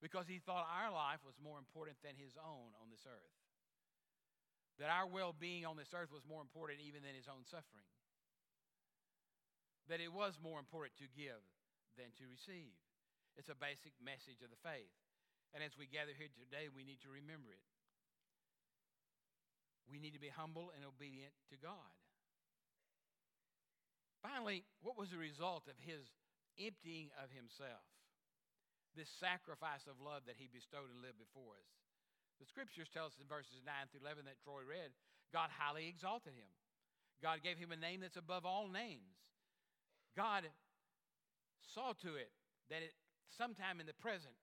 Because 0.00 0.24
he 0.26 0.40
thought 0.40 0.64
our 0.64 0.90
life 0.90 1.20
was 1.22 1.36
more 1.36 1.60
important 1.60 2.00
than 2.00 2.16
his 2.16 2.32
own 2.40 2.72
on 2.80 2.88
this 2.88 3.04
earth. 3.04 3.36
That 4.80 4.88
our 4.88 5.06
well 5.06 5.34
being 5.36 5.66
on 5.66 5.76
this 5.76 5.92
earth 5.92 6.08
was 6.08 6.24
more 6.24 6.40
important 6.40 6.80
even 6.80 7.04
than 7.04 7.12
his 7.12 7.28
own 7.28 7.44
suffering 7.44 7.86
that 9.88 10.04
it 10.04 10.12
was 10.12 10.36
more 10.36 10.60
important 10.60 10.96
to 11.00 11.08
give 11.16 11.40
than 11.96 12.12
to 12.20 12.28
receive. 12.28 12.76
It's 13.40 13.48
a 13.48 13.56
basic 13.56 13.96
message 13.98 14.44
of 14.44 14.52
the 14.52 14.60
faith. 14.60 14.92
And 15.56 15.64
as 15.64 15.80
we 15.80 15.88
gather 15.88 16.12
here 16.12 16.28
today, 16.28 16.68
we 16.68 16.84
need 16.84 17.00
to 17.08 17.10
remember 17.10 17.48
it. 17.56 17.64
We 19.88 19.96
need 19.96 20.12
to 20.12 20.20
be 20.20 20.28
humble 20.28 20.68
and 20.76 20.84
obedient 20.84 21.32
to 21.48 21.56
God. 21.56 21.88
Finally, 24.22 24.66
what 24.82 24.98
was 24.98 25.10
the 25.14 25.20
result 25.20 25.70
of 25.70 25.78
his 25.78 26.10
emptying 26.58 27.10
of 27.22 27.30
himself? 27.30 27.86
This 28.98 29.10
sacrifice 29.22 29.86
of 29.86 30.02
love 30.02 30.26
that 30.26 30.40
he 30.40 30.50
bestowed 30.50 30.90
and 30.90 30.98
lived 30.98 31.22
before 31.22 31.54
us. 31.54 31.70
The 32.42 32.50
scriptures 32.50 32.90
tell 32.90 33.06
us 33.06 33.18
in 33.18 33.30
verses 33.30 33.62
9 33.62 33.90
through 33.90 34.02
11 34.02 34.26
that 34.26 34.42
Troy 34.42 34.62
read, 34.66 34.94
God 35.30 35.50
highly 35.54 35.86
exalted 35.86 36.34
him. 36.34 36.50
God 37.22 37.42
gave 37.42 37.58
him 37.58 37.74
a 37.74 37.78
name 37.78 38.00
that's 38.00 38.18
above 38.18 38.46
all 38.46 38.70
names. 38.70 39.18
God 40.14 40.46
saw 41.74 41.94
to 42.02 42.14
it 42.14 42.30
that 42.70 42.82
it, 42.82 42.94
sometime 43.34 43.78
in 43.78 43.86
the 43.86 43.98
present, 43.98 44.34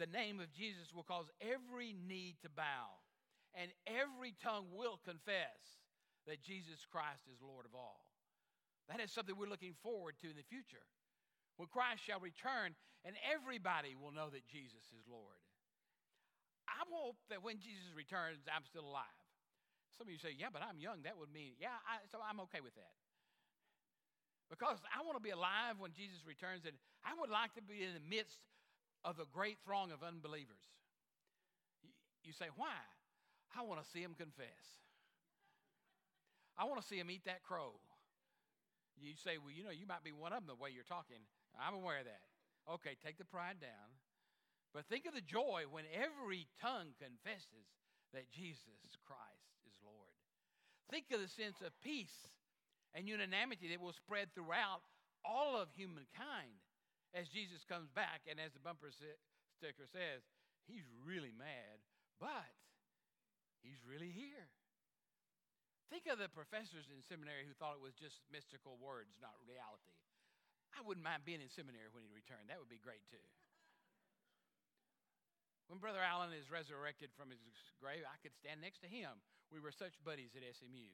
the 0.00 0.08
name 0.08 0.40
of 0.40 0.52
Jesus 0.52 0.92
will 0.96 1.04
cause 1.04 1.28
every 1.40 1.92
knee 1.92 2.36
to 2.40 2.48
bow 2.48 3.00
and 3.54 3.70
every 3.86 4.34
tongue 4.42 4.72
will 4.72 4.98
confess 5.04 5.60
that 6.26 6.42
Jesus 6.42 6.86
Christ 6.90 7.28
is 7.28 7.40
Lord 7.44 7.66
of 7.66 7.74
all. 7.74 8.09
That 8.90 8.98
is 8.98 9.14
something 9.14 9.38
we're 9.38 9.48
looking 9.50 9.78
forward 9.86 10.18
to 10.20 10.26
in 10.26 10.34
the 10.34 10.46
future. 10.50 10.82
When 11.56 11.70
Christ 11.70 12.02
shall 12.02 12.18
return 12.18 12.74
and 13.06 13.14
everybody 13.22 13.94
will 13.94 14.10
know 14.12 14.28
that 14.28 14.44
Jesus 14.50 14.82
is 14.92 15.06
Lord. 15.06 15.38
I 16.66 16.82
hope 16.90 17.16
that 17.30 17.40
when 17.40 17.62
Jesus 17.62 17.94
returns, 17.94 18.42
I'm 18.50 18.66
still 18.66 18.84
alive. 18.84 19.22
Some 19.96 20.06
of 20.06 20.12
you 20.12 20.20
say, 20.20 20.34
yeah, 20.34 20.52
but 20.52 20.62
I'm 20.62 20.82
young. 20.82 21.06
That 21.06 21.18
would 21.18 21.30
mean, 21.30 21.54
yeah, 21.58 21.76
I, 21.86 22.02
so 22.10 22.18
I'm 22.18 22.42
okay 22.48 22.62
with 22.62 22.74
that. 22.74 22.94
Because 24.50 24.82
I 24.90 25.06
want 25.06 25.14
to 25.14 25.22
be 25.22 25.30
alive 25.30 25.78
when 25.78 25.94
Jesus 25.94 26.26
returns, 26.26 26.66
and 26.66 26.74
I 27.06 27.14
would 27.14 27.30
like 27.30 27.54
to 27.54 27.62
be 27.62 27.86
in 27.86 27.94
the 27.94 28.02
midst 28.02 28.42
of 29.06 29.22
a 29.22 29.26
great 29.30 29.62
throng 29.62 29.94
of 29.94 30.02
unbelievers. 30.02 30.66
You 32.26 32.32
say, 32.34 32.50
why? 32.58 32.74
I 33.54 33.62
want 33.62 33.82
to 33.82 33.86
see 33.86 34.02
him 34.02 34.18
confess. 34.18 34.82
I 36.58 36.66
want 36.66 36.82
to 36.82 36.86
see 36.86 36.98
him 36.98 37.10
eat 37.10 37.24
that 37.24 37.42
crow. 37.42 37.78
You 39.00 39.16
say, 39.16 39.40
well, 39.40 39.50
you 39.50 39.64
know, 39.64 39.72
you 39.72 39.88
might 39.88 40.04
be 40.04 40.12
one 40.12 40.32
of 40.32 40.44
them 40.44 40.52
the 40.52 40.60
way 40.60 40.70
you're 40.70 40.84
talking. 40.84 41.24
I'm 41.56 41.74
aware 41.74 42.04
of 42.04 42.08
that. 42.08 42.22
Okay, 42.68 42.94
take 43.00 43.16
the 43.16 43.24
pride 43.24 43.58
down. 43.58 43.88
But 44.70 44.86
think 44.86 45.08
of 45.08 45.16
the 45.16 45.24
joy 45.24 45.64
when 45.66 45.88
every 45.90 46.46
tongue 46.60 46.94
confesses 47.00 47.66
that 48.14 48.30
Jesus 48.30 48.94
Christ 49.02 49.50
is 49.66 49.74
Lord. 49.82 50.14
Think 50.92 51.10
of 51.10 51.18
the 51.18 51.30
sense 51.30 51.58
of 51.64 51.74
peace 51.82 52.30
and 52.94 53.08
unanimity 53.08 53.70
that 53.70 53.80
will 53.80 53.96
spread 53.96 54.30
throughout 54.34 54.82
all 55.24 55.58
of 55.58 55.72
humankind 55.74 56.60
as 57.14 57.26
Jesus 57.30 57.66
comes 57.66 57.90
back. 57.90 58.26
And 58.30 58.38
as 58.38 58.52
the 58.54 58.62
bumper 58.62 58.90
sticker 58.94 59.86
says, 59.90 60.22
he's 60.66 60.86
really 61.02 61.34
mad, 61.34 61.82
but 62.20 62.54
he's 63.62 63.82
really 63.82 64.10
here. 64.14 64.50
Think 65.90 66.06
of 66.06 66.22
the 66.22 66.30
professors 66.30 66.86
in 66.86 67.02
seminary 67.02 67.42
who 67.42 67.54
thought 67.58 67.74
it 67.74 67.82
was 67.82 67.98
just 67.98 68.22
mystical 68.30 68.78
words, 68.78 69.18
not 69.18 69.34
reality. 69.42 69.98
I 70.70 70.86
wouldn't 70.86 71.02
mind 71.02 71.26
being 71.26 71.42
in 71.42 71.50
seminary 71.50 71.90
when 71.90 72.06
he 72.06 72.14
returned. 72.14 72.46
That 72.46 72.62
would 72.62 72.70
be 72.70 72.78
great 72.78 73.02
too. 73.10 73.22
When 75.66 75.82
Brother 75.82 76.02
Allen 76.02 76.34
is 76.34 76.50
resurrected 76.50 77.10
from 77.14 77.30
his 77.30 77.42
grave, 77.82 78.06
I 78.06 78.18
could 78.22 78.34
stand 78.34 78.62
next 78.62 78.82
to 78.86 78.90
him. 78.90 79.10
We 79.50 79.58
were 79.58 79.74
such 79.74 79.98
buddies 80.02 80.34
at 80.38 80.42
SMU. 80.42 80.90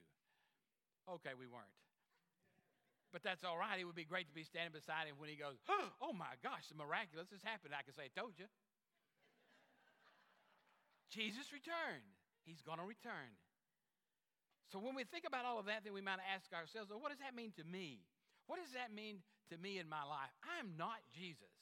Okay, 1.17 1.33
we 1.37 1.45
weren't. 1.45 1.77
But 3.13 3.21
that's 3.21 3.45
all 3.45 3.57
right. 3.57 3.77
It 3.77 3.85
would 3.85 3.97
be 3.97 4.05
great 4.05 4.29
to 4.29 4.37
be 4.37 4.45
standing 4.45 4.73
beside 4.73 5.09
him 5.09 5.17
when 5.17 5.29
he 5.29 5.37
goes, 5.37 5.57
Oh 6.01 6.13
my 6.13 6.37
gosh, 6.41 6.69
the 6.69 6.77
miraculous 6.77 7.29
has 7.33 7.41
happened. 7.41 7.73
I 7.73 7.85
can 7.85 7.93
say, 7.93 8.09
I 8.09 8.13
Told 8.13 8.37
you. 8.37 8.49
Jesus 11.13 11.53
returned. 11.53 12.05
He's 12.45 12.61
going 12.61 12.77
to 12.77 12.85
return. 12.85 13.33
So 14.71 14.79
when 14.79 14.95
we 14.95 15.07
think 15.07 15.23
about 15.23 15.47
all 15.47 15.59
of 15.59 15.67
that, 15.71 15.83
then 15.87 15.93
we 15.93 16.03
might 16.03 16.19
ask 16.19 16.51
ourselves, 16.51 16.91
well, 16.91 16.99
what 16.99 17.11
does 17.11 17.23
that 17.23 17.35
mean 17.35 17.55
to 17.55 17.63
me? 17.63 18.03
What 18.47 18.59
does 18.59 18.75
that 18.75 18.91
mean 18.91 19.23
to 19.51 19.55
me 19.57 19.79
in 19.79 19.87
my 19.87 20.03
life? 20.03 20.31
I 20.43 20.59
am 20.59 20.75
not 20.75 20.99
Jesus. 21.15 21.55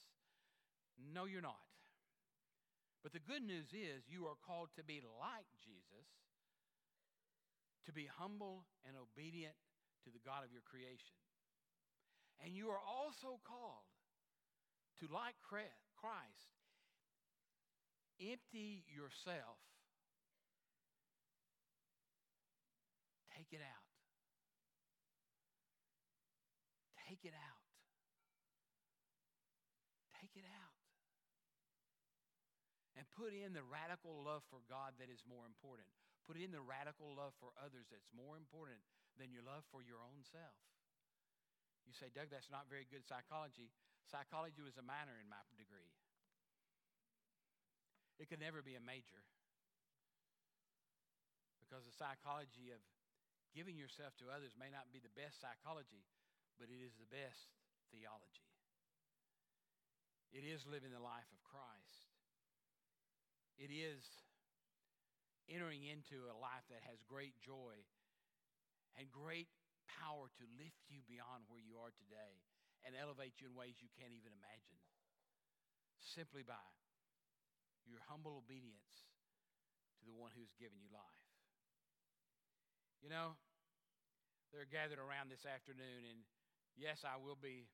No, 0.97 1.25
you're 1.25 1.45
not. 1.45 1.61
But 3.05 3.13
the 3.13 3.21
good 3.21 3.45
news 3.45 3.69
is 3.69 4.09
you 4.09 4.25
are 4.25 4.37
called 4.41 4.73
to 4.81 4.83
be 4.83 5.05
like 5.21 5.45
Jesus, 5.61 6.09
to 7.85 7.93
be 7.93 8.09
humble 8.09 8.65
and 8.89 8.97
obedient 8.97 9.53
to 10.05 10.09
the 10.09 10.21
God 10.25 10.41
of 10.41 10.49
your 10.49 10.65
creation. 10.65 11.17
And 12.41 12.57
you 12.57 12.73
are 12.73 12.81
also 12.81 13.37
called 13.45 13.85
to, 15.01 15.05
like 15.13 15.37
Christ, 15.45 16.49
empty 18.17 18.81
yourself, 18.89 19.61
take 23.45 23.61
it 23.61 23.65
out. 23.65 23.85
Take 27.05 27.21
it 27.21 27.37
out. 27.37 27.61
Take 30.17 30.33
it 30.33 30.47
out. 30.49 30.73
And 32.97 33.05
put 33.13 33.37
in 33.37 33.53
the 33.53 33.61
radical 33.61 34.25
love 34.25 34.41
for 34.49 34.65
God 34.65 34.97
that 34.97 35.13
is 35.13 35.21
more 35.29 35.45
important. 35.45 35.85
Put 36.25 36.41
in 36.41 36.49
the 36.49 36.63
radical 36.63 37.13
love 37.13 37.37
for 37.37 37.53
others 37.61 37.85
that's 37.93 38.09
more 38.09 38.33
important 38.33 38.81
than 39.21 39.29
your 39.29 39.45
love 39.45 39.61
for 39.69 39.85
your 39.85 40.01
own 40.01 40.25
self. 40.25 40.57
You 41.85 41.93
say, 41.93 42.09
Doug, 42.09 42.33
that's 42.33 42.49
not 42.49 42.65
very 42.65 42.89
good 42.89 43.05
psychology. 43.05 43.69
Psychology 44.09 44.65
was 44.65 44.81
a 44.81 44.85
minor 44.85 45.21
in 45.21 45.29
my 45.29 45.37
degree. 45.53 45.93
It 48.17 48.25
could 48.25 48.41
never 48.41 48.65
be 48.65 48.73
a 48.73 48.81
major. 48.81 49.21
Because 51.61 51.85
the 51.85 51.93
psychology 51.93 52.73
of 52.73 52.81
giving 53.55 53.79
yourself 53.79 54.11
to 54.19 54.27
others 54.27 54.51
may 54.59 54.67
not 54.67 54.91
be 54.91 54.99
the 54.99 55.15
best 55.15 55.39
psychology, 55.39 56.03
but 56.59 56.67
it 56.67 56.83
is 56.83 56.91
the 56.99 57.07
best 57.07 57.55
theology. 57.87 58.51
It 60.35 60.43
is 60.43 60.67
living 60.67 60.91
the 60.91 60.99
life 60.99 61.31
of 61.31 61.39
Christ. 61.47 62.11
It 63.55 63.71
is 63.71 64.03
entering 65.47 65.87
into 65.87 66.27
a 66.27 66.35
life 66.35 66.67
that 66.67 66.83
has 66.83 66.99
great 67.07 67.39
joy 67.39 67.79
and 68.99 69.07
great 69.07 69.47
power 69.87 70.27
to 70.27 70.43
lift 70.59 70.83
you 70.91 70.99
beyond 71.07 71.47
where 71.47 71.63
you 71.63 71.79
are 71.79 71.95
today 71.95 72.43
and 72.83 72.99
elevate 72.99 73.39
you 73.39 73.47
in 73.47 73.55
ways 73.55 73.79
you 73.79 73.87
can't 73.95 74.11
even 74.11 74.35
imagine. 74.35 74.79
Simply 76.03 76.43
by 76.43 76.59
your 77.87 78.03
humble 78.11 78.43
obedience 78.43 79.07
to 79.97 80.03
the 80.03 80.13
one 80.13 80.35
who's 80.35 80.51
given 80.59 80.77
you 80.83 80.91
life. 80.91 81.23
You 82.99 83.07
know, 83.13 83.37
they're 84.55 84.71
gathered 84.71 85.03
around 85.03 85.27
this 85.27 85.43
afternoon, 85.43 86.07
and 86.07 86.23
yes, 86.79 87.03
I 87.03 87.19
will 87.19 87.35
be 87.35 87.67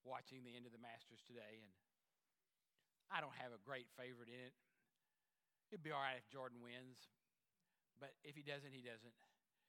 watching 0.00 0.40
the 0.40 0.56
end 0.56 0.64
of 0.64 0.72
the 0.72 0.80
Masters 0.80 1.20
today, 1.28 1.60
and 1.60 1.72
I 3.12 3.20
don't 3.20 3.36
have 3.36 3.52
a 3.52 3.60
great 3.60 3.84
favorite 4.00 4.32
in 4.32 4.40
it. 4.40 4.56
It'd 5.68 5.84
be 5.84 5.92
all 5.92 6.00
right 6.00 6.16
if 6.16 6.24
Jordan 6.32 6.64
wins, 6.64 6.96
but 8.00 8.16
if 8.24 8.32
he 8.32 8.40
doesn't, 8.40 8.72
he 8.72 8.80
doesn't. 8.80 9.12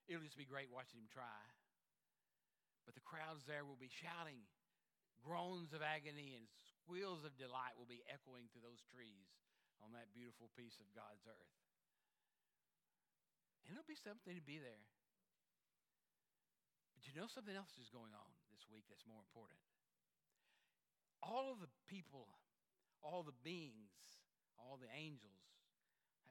It'll 0.07 0.23
just 0.23 0.39
be 0.39 0.47
great 0.47 0.71
watching 0.71 1.03
him 1.03 1.11
try. 1.11 1.43
But 2.87 2.95
the 2.95 3.03
crowds 3.03 3.43
there 3.43 3.67
will 3.67 3.79
be 3.79 3.91
shouting, 3.91 4.47
groans 5.19 5.75
of 5.75 5.83
agony 5.83 6.39
and 6.39 6.47
squeals 6.63 7.27
of 7.27 7.35
delight 7.35 7.75
will 7.75 7.89
be 7.89 8.07
echoing 8.07 8.47
through 8.55 8.63
those 8.63 8.79
trees 8.87 9.27
on 9.83 9.91
that 9.91 10.15
beautiful 10.15 10.47
piece 10.55 10.79
of 10.79 10.87
God's 10.95 11.27
earth. 11.27 11.55
And 13.67 13.75
it'll 13.75 13.89
be 13.89 13.99
something 13.99 14.37
to 14.37 14.45
be 14.45 14.61
there. 14.61 14.94
But 16.95 17.03
you 17.03 17.13
know 17.13 17.27
something 17.27 17.53
else 17.53 17.75
is 17.75 17.91
going 17.91 18.15
on 18.15 18.31
this 18.55 18.63
week 18.71 18.87
that's 18.87 19.03
more 19.03 19.19
important. 19.19 19.59
All 21.19 21.51
of 21.51 21.59
the 21.59 21.69
people, 21.91 22.31
all 23.03 23.21
the 23.21 23.35
beings, 23.43 24.23
all 24.55 24.79
the 24.79 24.89
angels 24.95 25.43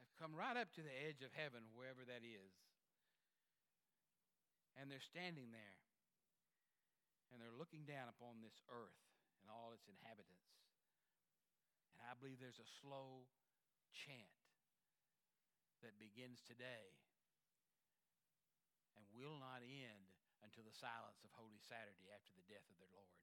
have 0.01 0.09
come 0.17 0.33
right 0.33 0.57
up 0.57 0.73
to 0.75 0.83
the 0.83 0.95
edge 1.05 1.21
of 1.21 1.29
heaven, 1.37 1.69
wherever 1.77 2.01
that 2.03 2.25
is. 2.25 2.53
And 4.75 4.91
they're 4.91 5.03
standing 5.03 5.53
there. 5.53 5.77
And 7.31 7.39
they're 7.39 7.55
looking 7.55 7.83
down 7.83 8.07
upon 8.07 8.39
this 8.39 8.55
earth 8.71 9.03
and 9.43 9.51
all 9.51 9.75
its 9.75 9.87
inhabitants. 9.91 10.55
And 11.95 11.99
I 12.07 12.15
believe 12.15 12.39
there's 12.39 12.63
a 12.63 12.75
slow 12.83 13.27
chant 13.91 14.39
that 15.83 15.99
begins 15.99 16.39
today 16.47 16.95
and 18.95 19.03
will 19.13 19.35
not 19.35 19.63
end 19.63 20.14
until 20.43 20.65
the 20.67 20.75
silence 20.75 21.23
of 21.23 21.31
Holy 21.37 21.59
Saturday 21.61 22.11
after 22.11 22.33
the 22.35 22.47
death 22.49 22.65
of 22.67 22.77
their 22.81 22.91
Lord. 22.91 23.15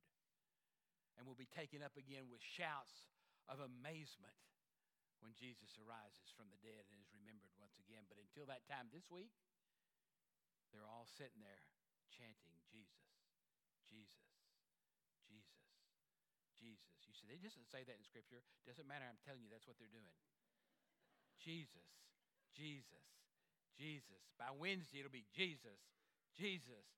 And 1.17 1.29
will 1.29 1.39
be 1.39 1.51
taken 1.51 1.85
up 1.85 1.99
again 2.01 2.33
with 2.33 2.41
shouts 2.41 3.13
of 3.51 3.61
amazement 3.61 4.39
when 5.21 5.37
Jesus 5.37 5.79
arises 5.79 6.33
from 6.35 6.51
the 6.51 6.59
dead 6.65 6.89
and 6.89 6.99
is 6.99 7.13
remembered 7.15 7.53
once 7.61 7.77
again. 7.79 8.09
But 8.09 8.19
until 8.19 8.49
that 8.49 8.67
time 8.67 8.91
this 8.91 9.07
week, 9.13 9.35
they're 10.73 10.89
all 10.89 11.07
sitting 11.07 11.45
there 11.45 11.63
chanting 12.11 12.57
Jesus, 12.69 13.09
Jesus, 13.87 14.33
Jesus, 15.29 15.65
Jesus. 16.57 16.99
You 17.09 17.15
see, 17.17 17.29
they 17.29 17.41
doesn't 17.41 17.69
say 17.69 17.85
that 17.85 17.97
in 17.97 18.05
Scripture. 18.05 18.41
Doesn't 18.65 18.89
matter. 18.89 19.05
I'm 19.05 19.21
telling 19.23 19.45
you, 19.45 19.53
that's 19.53 19.69
what 19.69 19.77
they're 19.77 19.93
doing. 19.93 20.17
Jesus, 21.45 21.89
Jesus, 22.57 23.07
Jesus. 23.77 24.23
By 24.41 24.53
Wednesday, 24.53 25.05
it'll 25.05 25.13
be 25.13 25.29
Jesus, 25.33 25.81
Jesus, 26.37 26.89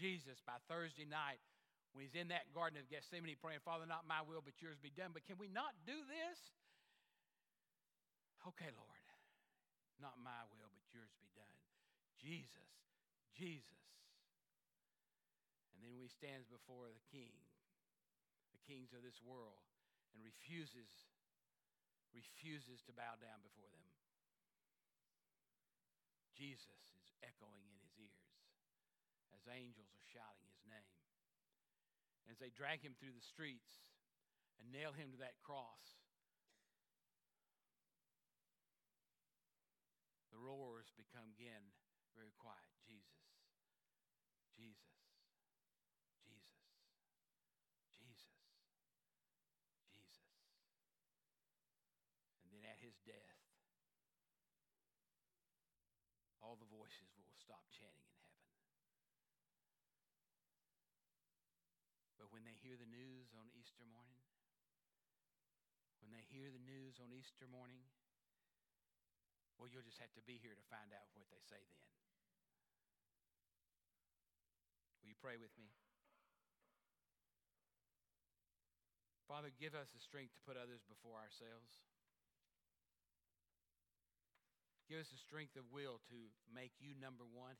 Jesus. 0.00 0.40
By 0.48 0.56
Thursday 0.64 1.04
night, 1.04 1.44
when 1.92 2.08
he's 2.08 2.16
in 2.16 2.32
that 2.32 2.48
Garden 2.56 2.80
of 2.80 2.88
Gethsemane 2.88 3.36
praying, 3.36 3.60
Father, 3.60 3.84
not 3.84 4.08
my 4.08 4.24
will, 4.24 4.40
but 4.40 4.56
yours 4.64 4.80
be 4.80 4.88
done. 4.88 5.12
But 5.12 5.28
can 5.28 5.36
we 5.36 5.52
not 5.52 5.76
do 5.84 5.94
this? 6.08 6.38
Okay, 8.48 8.72
Lord, 8.72 9.04
not 10.00 10.16
my 10.16 10.48
will, 10.48 10.72
but 10.72 10.86
yours 10.96 11.12
be 11.20 11.28
done. 11.36 11.56
Jesus, 12.16 12.72
Jesus. 13.36 13.84
And 15.76 15.84
then 15.84 16.00
he 16.00 16.08
stands 16.08 16.48
before 16.48 16.88
the 16.88 17.04
king, 17.12 17.36
the 18.56 18.62
kings 18.64 18.96
of 18.96 19.04
this 19.04 19.20
world, 19.20 19.60
and 20.16 20.24
refuses, 20.24 20.88
refuses 22.16 22.80
to 22.88 22.96
bow 22.96 23.20
down 23.20 23.44
before 23.44 23.68
them. 23.68 23.88
Jesus 26.32 26.80
is 26.96 27.12
echoing 27.20 27.68
in 27.68 27.76
his 27.84 27.89
as 29.40 29.48
angels 29.48 29.88
are 29.96 30.04
shouting 30.12 30.44
his 30.52 30.60
name. 30.68 31.00
As 32.28 32.36
they 32.36 32.52
drag 32.52 32.84
him 32.84 32.92
through 33.00 33.16
the 33.16 33.24
streets 33.24 33.80
and 34.60 34.68
nail 34.68 34.92
him 34.92 35.08
to 35.16 35.20
that 35.24 35.40
cross, 35.40 35.96
the 40.28 40.36
roars 40.36 40.92
become 40.94 41.32
again 41.32 41.72
very 42.12 42.36
quiet. 42.36 42.68
Jesus, 42.84 43.24
Jesus, 44.52 45.00
Jesus, 46.28 46.60
Jesus, 47.96 48.28
Jesus. 49.88 50.28
And 52.44 52.52
then 52.52 52.68
at 52.68 52.76
his 52.84 53.00
death, 53.08 53.40
all 56.44 56.60
the 56.60 56.68
voices 56.68 57.08
will 57.16 57.32
stop 57.40 57.64
chanting 57.72 58.10
in 58.12 58.20
heaven. 58.28 58.50
But 62.20 62.28
when 62.36 62.44
they 62.44 62.59
hear 62.70 62.78
the 62.78 62.94
news 62.94 63.34
on 63.34 63.50
Easter 63.50 63.82
morning, 63.90 64.22
when 65.98 66.14
they 66.14 66.22
hear 66.30 66.54
the 66.54 66.62
news 66.62 67.02
on 67.02 67.10
Easter 67.10 67.50
morning, 67.50 67.82
well, 69.58 69.66
you'll 69.66 69.82
just 69.82 69.98
have 69.98 70.14
to 70.14 70.22
be 70.22 70.38
here 70.38 70.54
to 70.54 70.70
find 70.70 70.94
out 70.94 71.10
what 71.18 71.26
they 71.34 71.42
say 71.42 71.58
then. 71.58 71.82
Will 75.02 75.10
you 75.10 75.18
pray 75.18 75.34
with 75.34 75.50
me? 75.58 75.66
Father, 79.26 79.50
give 79.50 79.74
us 79.74 79.90
the 79.90 79.98
strength 79.98 80.38
to 80.38 80.46
put 80.46 80.54
others 80.54 80.86
before 80.86 81.18
ourselves. 81.18 81.82
Give 84.86 85.02
us 85.02 85.10
the 85.10 85.18
strength 85.18 85.58
of 85.58 85.66
will 85.74 85.98
to 86.06 86.18
make 86.54 86.78
you 86.78 86.94
number 86.94 87.26
one 87.26 87.58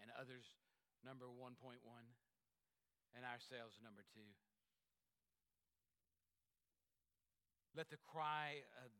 and 0.00 0.08
others 0.16 0.56
number 1.04 1.28
1.1 1.28 1.84
and 3.16 3.24
ourselves 3.24 3.80
number 3.80 4.04
two. 4.12 4.28
Let 7.72 7.88
the 7.88 8.00
cry 8.04 8.60
of 8.84 8.92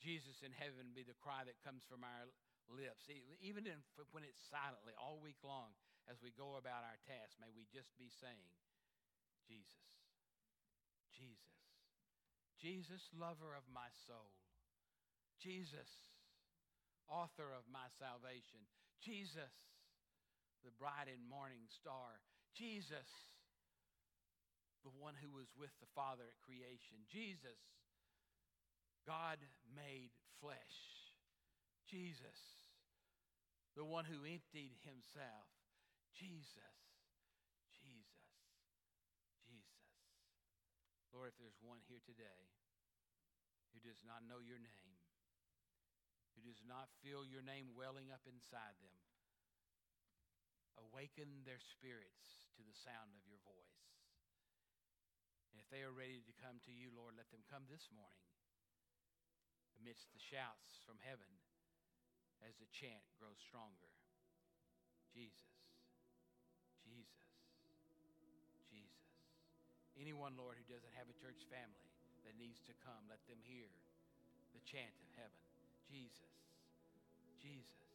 Jesus 0.00 0.40
in 0.40 0.56
heaven 0.56 0.96
be 0.96 1.04
the 1.04 1.16
cry 1.20 1.44
that 1.44 1.60
comes 1.60 1.84
from 1.84 2.00
our 2.04 2.24
lips, 2.72 3.04
even 3.44 3.68
in, 3.68 3.84
when 4.12 4.24
it's 4.24 4.40
silently 4.48 4.96
all 4.96 5.20
week 5.20 5.40
long 5.44 5.76
as 6.08 6.20
we 6.24 6.32
go 6.32 6.56
about 6.56 6.88
our 6.88 7.00
task. 7.04 7.36
May 7.36 7.52
we 7.52 7.68
just 7.68 7.92
be 8.00 8.08
saying, 8.08 8.48
Jesus, 9.44 9.84
Jesus, 11.12 11.56
Jesus, 12.56 13.02
lover 13.12 13.52
of 13.52 13.68
my 13.68 13.92
soul, 14.08 14.32
Jesus, 15.36 15.88
author 17.08 17.52
of 17.52 17.68
my 17.68 17.88
salvation, 18.00 18.64
Jesus, 19.00 19.52
the 20.64 20.72
bright 20.76 21.08
and 21.08 21.24
morning 21.24 21.68
star, 21.68 22.20
Jesus, 22.54 23.08
the 24.82 24.92
one 24.96 25.14
who 25.20 25.30
was 25.32 25.48
with 25.56 25.72
the 25.80 25.90
Father 25.94 26.24
at 26.28 26.44
creation, 26.44 27.04
Jesus 27.08 27.58
God 29.06 29.40
made 29.72 30.12
flesh. 30.38 30.76
Jesus, 31.88 32.38
the 33.74 33.84
one 33.84 34.06
who 34.06 34.22
emptied 34.22 34.76
himself. 34.86 35.50
Jesus, 36.14 36.76
Jesus, 37.74 38.30
Jesus. 39.42 39.90
Lord, 41.10 41.34
if 41.34 41.36
there's 41.42 41.58
one 41.64 41.82
here 41.90 42.02
today 42.06 42.46
who 43.74 43.82
does 43.82 43.98
not 44.06 44.22
know 44.30 44.38
your 44.38 44.62
name, 44.62 44.94
who 46.38 46.46
does 46.46 46.62
not 46.62 46.86
feel 47.02 47.26
your 47.26 47.42
name 47.42 47.74
welling 47.74 48.14
up 48.14 48.22
inside 48.30 48.78
them, 48.78 48.94
awaken 50.88 51.44
their 51.44 51.60
spirits 51.60 52.48
to 52.56 52.62
the 52.64 52.76
sound 52.76 53.12
of 53.12 53.24
your 53.28 53.40
voice. 53.44 53.80
And 55.52 55.60
if 55.60 55.68
they 55.68 55.84
are 55.84 55.92
ready 55.92 56.24
to 56.24 56.40
come 56.40 56.62
to 56.64 56.72
you, 56.72 56.88
Lord, 56.94 57.18
let 57.18 57.28
them 57.34 57.44
come 57.50 57.68
this 57.68 57.90
morning 57.92 58.28
amidst 59.80 60.08
the 60.12 60.22
shouts 60.22 60.80
from 60.84 61.00
heaven 61.04 61.28
as 62.40 62.56
the 62.56 62.70
chant 62.72 63.04
grows 63.20 63.40
stronger. 63.40 63.92
Jesus, 65.12 65.52
Jesus, 66.86 67.28
Jesus. 68.70 69.08
Anyone, 69.98 70.38
Lord, 70.38 70.56
who 70.56 70.66
doesn't 70.70 70.96
have 70.96 71.10
a 71.10 71.20
church 71.20 71.44
family 71.50 71.90
that 72.24 72.38
needs 72.38 72.62
to 72.70 72.74
come. 72.86 73.04
Let 73.10 73.20
them 73.26 73.42
hear 73.42 73.68
the 74.54 74.62
chant 74.64 74.94
of 75.02 75.10
heaven 75.18 75.40
Jesus, 75.90 76.30
Jesus. 77.42 77.89